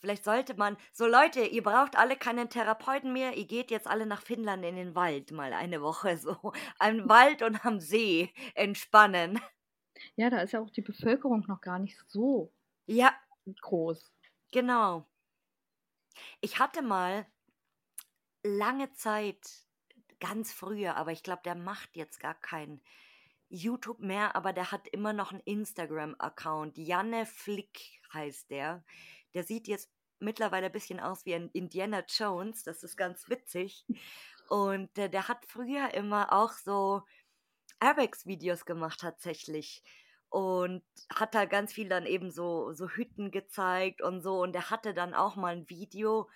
[0.00, 4.06] vielleicht sollte man, so Leute, ihr braucht alle keinen Therapeuten mehr, ihr geht jetzt alle
[4.06, 6.36] nach Finnland in den Wald mal eine Woche so.
[6.78, 9.40] Am Wald und am See entspannen.
[10.16, 12.52] ja, da ist ja auch die Bevölkerung noch gar nicht so
[12.86, 13.14] Ja,
[13.60, 14.10] groß.
[14.52, 15.06] genau.
[16.40, 17.26] Ich hatte mal
[18.42, 19.66] lange Zeit,
[20.20, 22.80] ganz früher, aber ich glaube, der macht jetzt gar kein
[23.48, 26.78] YouTube mehr, aber der hat immer noch einen Instagram-Account.
[26.78, 28.84] Janne Flick heißt der.
[29.34, 32.62] Der sieht jetzt mittlerweile ein bisschen aus wie ein Indiana Jones.
[32.62, 33.84] Das ist ganz witzig.
[34.48, 37.02] Und äh, der hat früher immer auch so
[37.80, 39.82] Airbags-Videos gemacht tatsächlich.
[40.28, 44.40] Und hat da ganz viel dann eben so, so Hütten gezeigt und so.
[44.42, 46.28] Und der hatte dann auch mal ein Video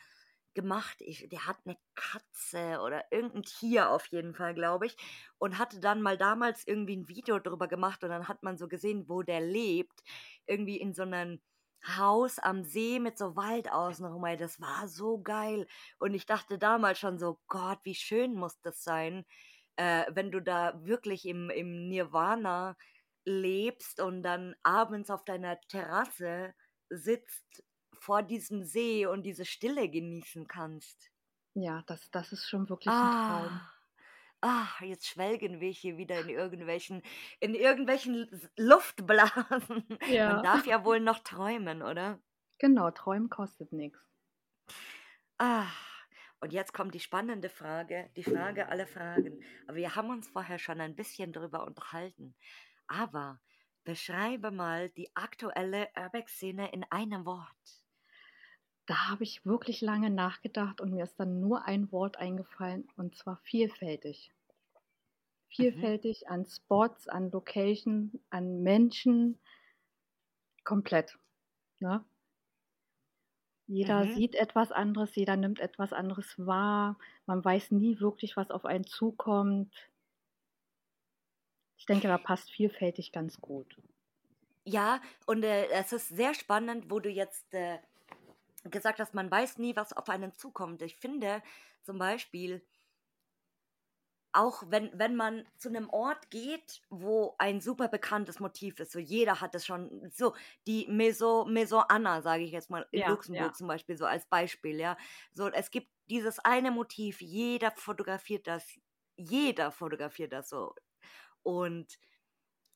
[0.54, 0.96] gemacht.
[1.00, 4.96] Ich, der hat eine Katze oder irgendein Tier auf jeden Fall, glaube ich.
[5.38, 8.02] Und hatte dann mal damals irgendwie ein Video drüber gemacht.
[8.02, 10.02] Und dann hat man so gesehen, wo der lebt.
[10.46, 11.40] Irgendwie in so einem
[11.86, 14.24] Haus am See mit so Wald außenrum.
[14.24, 15.66] ey, Das war so geil.
[15.98, 19.24] Und ich dachte damals schon so, Gott, wie schön muss das sein,
[19.76, 22.76] äh, wenn du da wirklich im, im Nirvana
[23.24, 26.54] lebst und dann abends auf deiner Terrasse
[26.90, 27.64] sitzt
[27.98, 31.10] vor diesem See und diese Stille genießen kannst.
[31.54, 33.60] Ja, das, das ist schon wirklich ein Traum.
[34.46, 37.02] Ah, ah, jetzt schwelgen wir hier wieder in irgendwelchen,
[37.40, 39.86] in irgendwelchen Luftblasen.
[40.26, 40.42] Man Ja.
[40.42, 42.20] darf ja wohl noch träumen, oder?
[42.58, 44.00] Genau, träumen kostet nichts.
[45.38, 45.68] Ah,
[46.40, 49.38] und jetzt kommt die spannende Frage, die Frage aller Fragen.
[49.66, 52.34] Aber wir haben uns vorher schon ein bisschen drüber unterhalten.
[52.86, 53.40] Aber
[53.84, 57.84] beschreibe mal die aktuelle Urbex-Szene in einem Wort.
[58.86, 63.14] Da habe ich wirklich lange nachgedacht und mir ist dann nur ein Wort eingefallen und
[63.14, 64.33] zwar vielfältig.
[65.58, 65.86] Mhm.
[65.86, 69.38] Vielfältig an Spots, an Location, an Menschen,
[70.64, 71.16] komplett.
[71.80, 72.04] Ne?
[73.66, 74.06] Jeder Mhm.
[74.06, 76.98] sieht etwas anderes, jeder nimmt etwas anderes wahr.
[77.26, 79.74] Man weiß nie wirklich, was auf einen zukommt.
[81.76, 83.76] Ich denke, da passt vielfältig ganz gut.
[84.66, 87.78] Ja, und äh, es ist sehr spannend, wo du jetzt äh,
[88.64, 90.82] gesagt hast, man weiß nie, was auf einen zukommt.
[90.82, 91.42] Ich finde
[91.82, 92.64] zum Beispiel,
[94.34, 98.98] auch wenn, wenn man zu einem Ort geht, wo ein super bekanntes Motiv ist, so
[98.98, 100.34] jeder hat es schon, so
[100.66, 103.56] die Meso, Meso Anna, sage ich jetzt mal, in Ja, Luxemburg ja.
[103.56, 104.96] zum Beispiel, so als Beispiel, ja.
[105.32, 108.78] So, es gibt dieses eine Motiv, jeder fotografiert das,
[109.16, 110.74] jeder fotografiert das so.
[111.42, 111.98] Und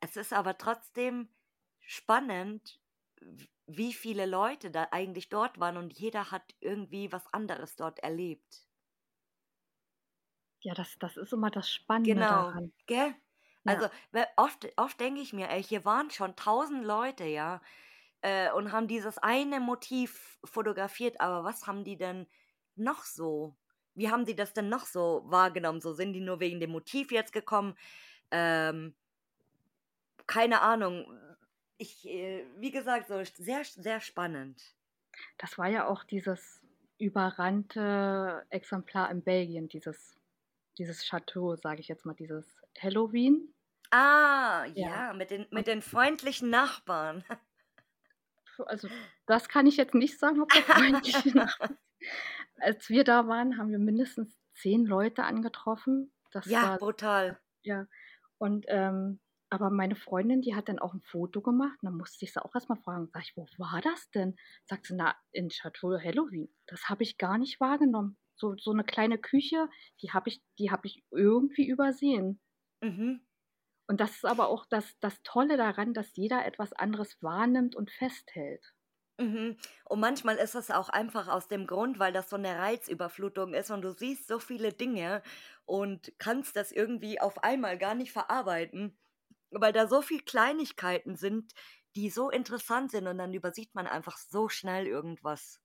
[0.00, 1.30] es ist aber trotzdem
[1.80, 2.80] spannend,
[3.66, 8.67] wie viele Leute da eigentlich dort waren und jeder hat irgendwie was anderes dort erlebt.
[10.60, 12.72] Ja, das, das ist immer das Spannende Genau, daran.
[12.86, 13.14] gell?
[13.64, 13.88] Ja, Also
[14.36, 17.60] oft, oft denke ich mir, ey, hier waren schon tausend Leute, ja,
[18.22, 22.26] äh, und haben dieses eine Motiv fotografiert, aber was haben die denn
[22.76, 23.56] noch so?
[23.94, 25.80] Wie haben die das denn noch so wahrgenommen?
[25.80, 27.76] So sind die nur wegen dem Motiv jetzt gekommen?
[28.30, 28.96] Ähm,
[30.26, 31.06] keine Ahnung.
[31.76, 34.62] Ich, äh, wie gesagt, so sehr, sehr spannend.
[35.38, 36.62] das war ja auch dieses
[36.98, 40.18] überrannte Exemplar in Belgien, dieses,
[40.78, 43.54] dieses Chateau, sage ich jetzt mal, dieses Halloween.
[43.90, 47.24] Ah, Ja, ja, mit den, mit den freundlichen Nachbarn.
[48.66, 48.88] also
[49.26, 51.78] das kann ich jetzt nicht sagen, ob der freundliche Nachbarn.
[52.60, 56.12] Als wir da waren, haben wir mindestens zehn Leute angetroffen.
[56.32, 57.38] Das Ja, war, brutal.
[57.62, 57.86] ja,
[58.38, 59.20] und ähm,
[59.50, 61.78] aber meine Freundin, die hat dann auch ein Foto gemacht.
[61.80, 64.36] Und dann musste ich sie auch erstmal fragen, sag ich, wo war das denn?
[64.66, 66.54] Sagt sie, na, in Chateau Halloween.
[66.66, 68.18] Das habe ich gar nicht wahrgenommen.
[68.38, 69.68] So, so eine kleine Küche,
[70.02, 72.40] die habe ich, die habe ich irgendwie übersehen.
[72.82, 73.20] Mhm.
[73.88, 77.90] Und das ist aber auch das, das Tolle daran, dass jeder etwas anderes wahrnimmt und
[77.90, 78.72] festhält.
[79.20, 79.56] Mhm.
[79.84, 83.70] Und manchmal ist das auch einfach aus dem Grund, weil das so eine Reizüberflutung ist
[83.70, 85.22] und du siehst so viele Dinge
[85.64, 88.96] und kannst das irgendwie auf einmal gar nicht verarbeiten,
[89.50, 91.52] weil da so viele Kleinigkeiten sind,
[91.96, 95.60] die so interessant sind und dann übersieht man einfach so schnell irgendwas.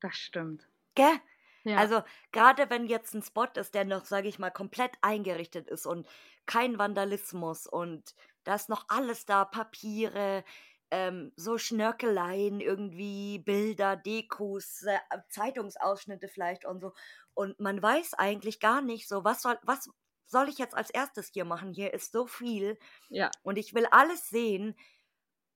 [0.00, 0.68] Das stimmt.
[0.94, 1.20] Gell?
[1.68, 1.76] Ja.
[1.76, 2.02] Also
[2.32, 6.06] gerade wenn jetzt ein Spot ist, der noch, sage ich mal, komplett eingerichtet ist und
[6.46, 8.14] kein Vandalismus und
[8.44, 10.44] da ist noch alles da, Papiere,
[10.90, 14.98] ähm, so Schnörkeleien, irgendwie Bilder, Dekos, äh,
[15.28, 16.94] Zeitungsausschnitte vielleicht und so.
[17.34, 19.90] Und man weiß eigentlich gar nicht so, was soll, was
[20.26, 21.72] soll ich jetzt als erstes hier machen?
[21.72, 23.34] Hier ist so viel Ja.
[23.42, 24.76] und ich will alles sehen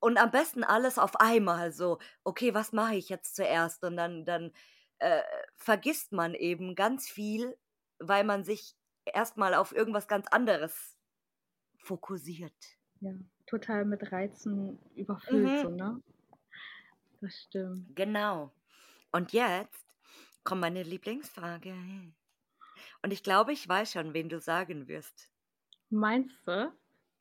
[0.01, 1.99] und am besten alles auf einmal so.
[2.25, 3.85] Okay, was mache ich jetzt zuerst?
[3.85, 4.53] Und dann, dann
[5.03, 5.23] äh,
[5.57, 7.57] vergisst man eben ganz viel,
[7.99, 10.97] weil man sich erstmal auf irgendwas ganz anderes
[11.79, 12.55] fokussiert.
[13.01, 13.13] Ja,
[13.47, 15.63] total mit Reizen überfüllt, Mhm.
[15.63, 16.03] so, ne?
[17.21, 17.97] Das stimmt.
[17.97, 18.53] Genau.
[19.13, 19.87] Und jetzt
[20.45, 21.75] kommt meine Lieblingsfrage.
[23.03, 25.31] Und ich glaube, ich weiß schon, wen du sagen wirst.
[25.91, 26.73] Meinst du?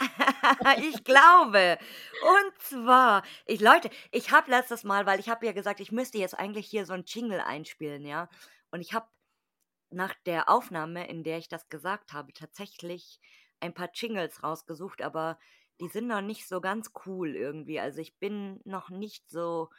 [0.78, 1.78] ich glaube.
[2.22, 6.18] Und zwar, ich Leute, ich habe letztes Mal, weil ich habe ja gesagt, ich müsste
[6.18, 8.30] jetzt eigentlich hier so ein Jingle einspielen, ja.
[8.72, 9.08] Und ich habe
[9.90, 13.20] nach der Aufnahme, in der ich das gesagt habe, tatsächlich
[13.60, 15.38] ein paar Jingles rausgesucht, aber
[15.80, 17.80] die sind noch nicht so ganz cool irgendwie.
[17.80, 19.70] Also ich bin noch nicht so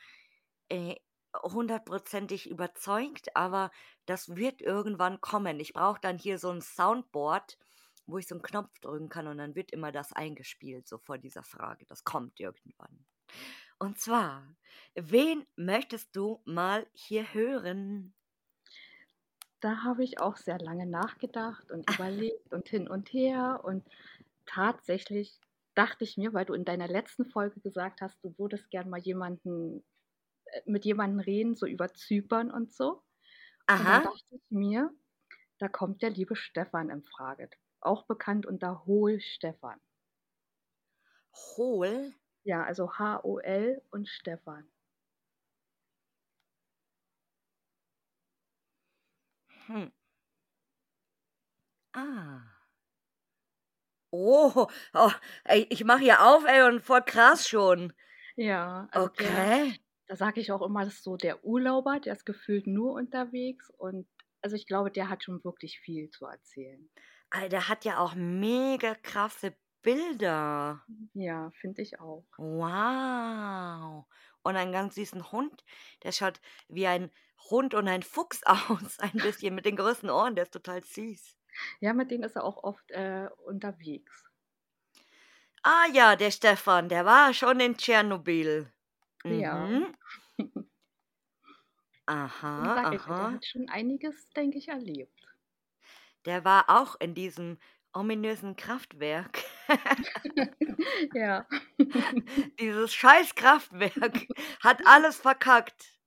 [0.68, 0.97] äh,
[1.43, 3.70] hundertprozentig überzeugt, aber
[4.07, 5.61] das wird irgendwann kommen.
[5.61, 7.59] Ich brauche dann hier so ein Soundboard,
[8.07, 11.18] wo ich so einen Knopf drücken kann und dann wird immer das eingespielt, so vor
[11.18, 11.86] dieser Frage.
[11.86, 13.07] Das kommt irgendwann.
[13.78, 14.55] Und zwar,
[14.94, 18.14] wen möchtest du mal hier hören?
[19.61, 23.61] Da habe ich auch sehr lange nachgedacht und überlegt und hin und her.
[23.64, 23.84] Und
[24.46, 25.40] tatsächlich
[25.74, 29.00] dachte ich mir, weil du in deiner letzten Folge gesagt hast, du würdest gern mal
[29.00, 29.84] jemanden
[30.46, 33.03] äh, mit jemandem reden, so über Zypern und so.
[33.76, 34.03] Und dann Aha.
[34.03, 34.90] dachte ich mir,
[35.59, 37.48] da kommt der liebe Stefan in Frage.
[37.83, 39.78] Auch bekannt unter Hohl Stefan.
[41.35, 42.14] Hol.
[42.45, 44.68] Ja, also H-O-L und Stefan.
[49.66, 49.89] Hm.
[51.95, 52.59] Ah.
[54.14, 55.12] Oh, oh
[55.45, 57.93] ey, ich mache hier auf, ey, und voll krass schon.
[58.37, 59.78] Ja, also der, Okay.
[60.09, 63.70] da sage ich auch immer, das ist so der Urlauber, der ist gefühlt nur unterwegs
[63.78, 64.09] und
[64.43, 66.91] also ich glaube, der hat schon wirklich viel zu erzählen.
[67.51, 70.87] Der hat ja auch mega krasse Bilder.
[71.14, 72.24] Ja, finde ich auch.
[72.37, 74.07] Wow.
[74.43, 75.64] Und einen ganz süßen Hund.
[76.03, 77.11] Der schaut wie ein
[77.51, 78.99] Hund und ein Fuchs aus.
[78.99, 80.35] Ein bisschen mit den größten Ohren.
[80.35, 81.37] Der ist total süß.
[81.80, 84.24] Ja, mit denen ist er auch oft äh, unterwegs.
[85.64, 88.72] Ah ja, der Stefan, der war schon in Tschernobyl.
[89.24, 89.68] Ja.
[89.68, 89.87] Mhm.
[89.87, 89.97] Und
[92.07, 92.55] Aha,
[92.91, 93.20] aha.
[93.33, 95.22] hat schon einiges, denke ich, erlebt.
[96.25, 97.59] Der war auch in diesem
[97.93, 99.45] ominösen Kraftwerk.
[101.14, 101.47] ja.
[102.61, 104.27] Dieses scheiß Kraftwerk
[104.62, 105.99] hat alles verkackt.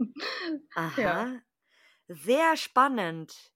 [0.76, 1.01] Aha.
[1.01, 1.41] Ja.
[2.07, 3.53] Sehr spannend.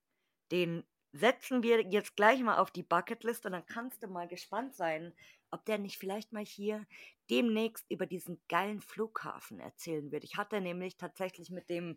[0.52, 4.74] Den setzen wir jetzt gleich mal auf die Bucketlist und dann kannst du mal gespannt
[4.74, 5.12] sein,
[5.50, 6.86] ob der nicht vielleicht mal hier
[7.30, 10.24] demnächst über diesen geilen Flughafen erzählen wird.
[10.24, 11.96] Ich hatte nämlich tatsächlich mit dem,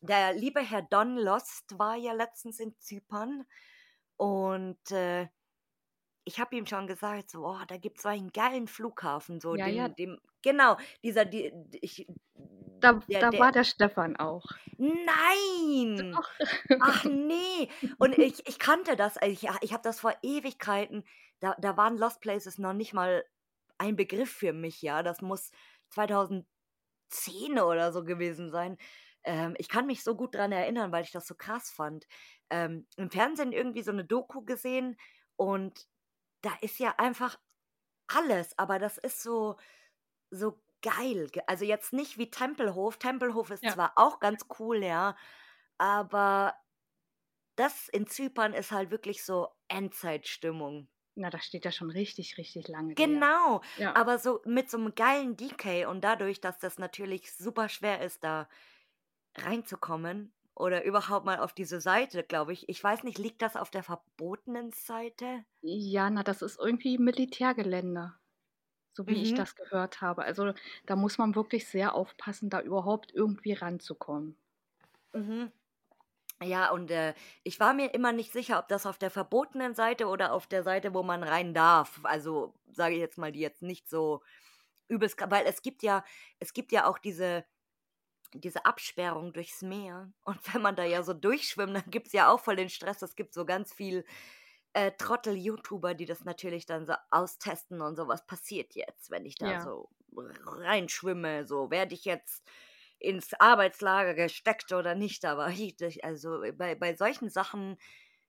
[0.00, 3.44] der liebe Herr Don Lost war ja letztens in Zypern
[4.16, 5.28] und äh,
[6.24, 9.54] ich habe ihm schon gesagt, so, oh, da gibt es so einen geilen Flughafen, so
[9.54, 9.88] Ja, dem, ja.
[9.88, 12.06] dem, genau, dieser, die, ich,
[12.80, 14.44] Da, der, da der, war der Stefan auch.
[14.78, 15.96] Nein!
[16.12, 16.30] Doch.
[16.78, 17.68] Ach nee!
[17.98, 21.04] Und ich, ich kannte das, also ich, ich habe das vor Ewigkeiten,
[21.40, 23.24] da, da waren Lost Places noch nicht mal
[23.78, 25.02] ein Begriff für mich, ja.
[25.02, 25.50] Das muss
[25.90, 26.46] 2010
[27.60, 28.76] oder so gewesen sein.
[29.24, 32.06] Ähm, ich kann mich so gut dran erinnern, weil ich das so krass fand.
[32.50, 34.96] Ähm, Im Fernsehen irgendwie so eine Doku gesehen
[35.36, 35.86] und
[36.42, 37.38] da ist ja einfach
[38.08, 39.56] alles, aber das ist so,
[40.30, 41.28] so geil.
[41.30, 42.98] ge- Also jetzt nicht wie Tempelhof.
[42.98, 43.72] Tempelhof ist Ja.
[43.72, 45.16] zwar auch ganz cool, ja,
[45.78, 46.54] aber
[47.56, 50.88] das in Zypern ist halt wirklich so Endzeitstimmung.
[51.14, 52.96] Na, das steht ja schon richtig, richtig lange.
[52.96, 53.94] Genau, Ja.
[53.94, 58.24] aber so mit so einem geilen DK und dadurch, dass das natürlich super schwer ist,
[58.24, 58.48] da
[59.36, 62.68] reinzukommen oder überhaupt mal auf diese Seite, glaube ich.
[62.68, 65.44] Ich weiß nicht, liegt das auf der verbotenen Seite?
[65.60, 68.14] Ja, na, das ist irgendwie Militärgelände,
[68.94, 69.36] so wie ich Mhm.
[69.36, 70.24] das gehört habe.
[70.24, 70.54] Also
[70.86, 74.38] da muss man wirklich sehr aufpassen, da überhaupt irgendwie ranzukommen.
[75.14, 75.52] Mhm.
[76.42, 80.06] Ja, und äh, ich war mir immer nicht sicher, ob das auf der verbotenen Seite
[80.08, 82.00] oder auf der Seite, wo man rein darf.
[82.04, 84.22] Also sage ich jetzt mal, die jetzt nicht so
[84.88, 86.04] übelst, weil es gibt ja,
[86.40, 87.44] es gibt ja auch diese
[88.34, 90.12] diese Absperrung durchs Meer.
[90.24, 93.02] Und wenn man da ja so durchschwimmt, dann gibt es ja auch voll den Stress.
[93.02, 94.04] Es gibt so ganz viel
[94.72, 99.38] äh, Trottel-YouTuber, die das natürlich dann so austesten und so, was passiert jetzt, wenn ich
[99.38, 99.58] da Ja.
[99.58, 99.90] so
[100.46, 102.48] reinschwimme, so werde ich jetzt
[102.98, 107.76] ins Arbeitslager gesteckt oder nicht, aber ich, also bei, bei solchen Sachen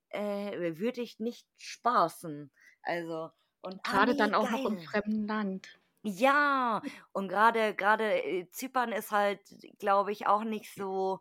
[0.10, 2.52] äh, würde ich nicht spaßen.
[2.84, 3.32] Also,
[3.62, 4.94] und ah, Gerade nee, dann auch noch im geil.
[4.94, 5.77] fremden Land.
[6.04, 6.82] Ja,
[7.12, 9.42] und gerade gerade äh, Zypern ist halt,
[9.80, 11.20] glaube ich, auch nicht so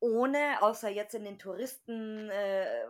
[0.00, 2.86] ohne, außer jetzt in den Touristen äh,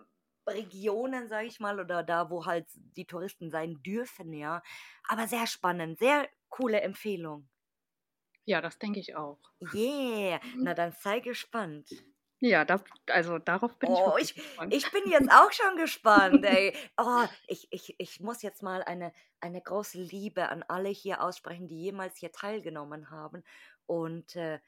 [1.28, 4.62] sage ich mal, oder da, wo halt die Touristen sein dürfen, ja.
[5.08, 7.48] Aber sehr spannend, sehr coole Empfehlung.
[8.44, 9.38] Ja, das denke ich auch.
[9.72, 11.90] Yeah, na dann sei gespannt.
[12.40, 14.76] Ja, da, also darauf bin ich Oh, wirklich ich, gespannt.
[14.80, 16.74] ich bin jetzt auch schon gespannt, ey.
[16.98, 21.68] Oh, ich, ich, ich muss jetzt mal eine, eine große Liebe an alle hier aussprechen,
[21.68, 23.44] die jemals hier teilgenommen haben.
[23.86, 24.58] Und äh,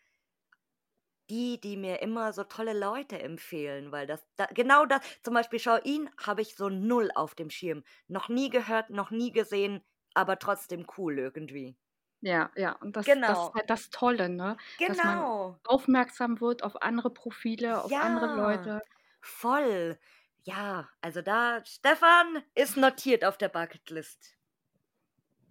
[1.31, 5.59] die, die mir immer so tolle Leute empfehlen, weil das, da, genau das, zum Beispiel,
[5.59, 7.85] schau, ihn habe ich so null auf dem Schirm.
[8.09, 9.83] Noch nie gehört, noch nie gesehen,
[10.15, 11.77] aber trotzdem cool irgendwie.
[12.23, 13.43] Ja, ja, und das, das Genau.
[13.43, 14.57] ist halt das Tolle, ne?
[14.87, 15.61] Dass man Genau.
[15.65, 18.81] aufmerksam wird auf andere Profile, auf andere Ja, Leute.
[19.23, 19.99] voll.
[20.45, 24.37] Ja, also da, Stefan ist notiert auf der Bucketlist.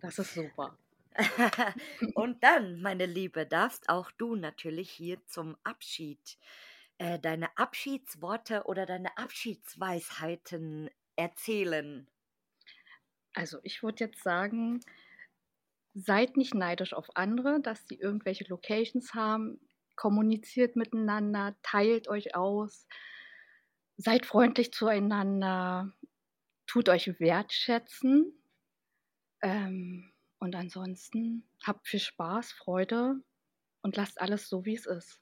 [0.02, 0.80] Das ist super.
[2.14, 6.38] Und dann, meine Liebe, darfst auch du natürlich hier zum Abschied
[7.00, 12.10] äh, deine Abschiedsworte oder deine Abschiedsweisheiten erzählen.
[13.34, 14.84] Also ich würde jetzt sagen,
[15.98, 19.60] seid nicht neidisch auf andere, dass sie irgendwelche Locations haben.
[19.96, 22.88] Kommuniziert miteinander, teilt euch aus,
[23.98, 25.92] seid freundlich zueinander,
[26.68, 28.32] tut euch wertschätzen.
[29.42, 33.16] Ähm, und ansonsten habt viel Spaß, Freude
[33.82, 35.20] und lasst alles so, wie es ist.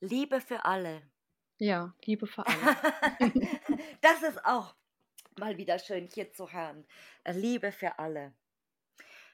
[0.00, 1.08] Liebe für alle.
[1.58, 2.76] Ja, Liebe für alle.
[4.00, 4.74] das ist auch
[5.38, 6.84] mal wieder schön hier zu hören.
[7.24, 8.34] Liebe für alle.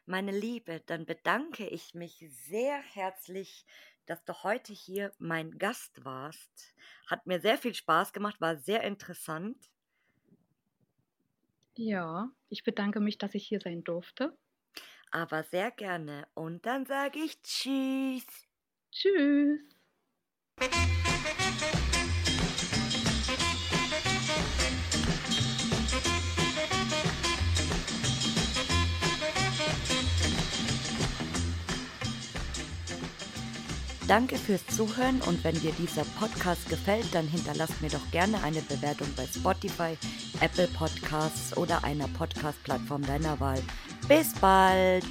[0.07, 3.65] Meine Liebe, dann bedanke ich mich sehr herzlich,
[4.05, 6.75] dass du heute hier mein Gast warst.
[7.07, 9.71] Hat mir sehr viel Spaß gemacht, war sehr interessant.
[11.77, 14.37] Ja, ich bedanke mich, dass ich hier sein durfte.
[15.11, 16.27] Aber sehr gerne.
[16.35, 18.27] Und dann sage ich Tschüss.
[18.93, 19.61] Tschüss.
[34.07, 38.61] Danke fürs Zuhören und wenn dir dieser Podcast gefällt, dann hinterlass mir doch gerne eine
[38.61, 39.97] Bewertung bei Spotify,
[40.41, 43.63] Apple Podcasts oder einer Podcast-Plattform deiner Wahl.
[44.07, 45.07] Bis bald!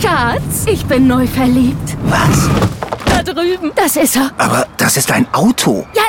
[0.00, 1.96] Schatz, ich bin neu verliebt.
[2.06, 2.48] Was?
[3.06, 3.70] Da drüben.
[3.76, 4.32] Das ist er.
[4.38, 5.86] Aber das ist ein Auto.
[5.94, 6.02] Ja,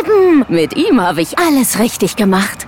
[0.00, 0.44] eben.
[0.48, 2.67] Mit ihm habe ich alles richtig gemacht.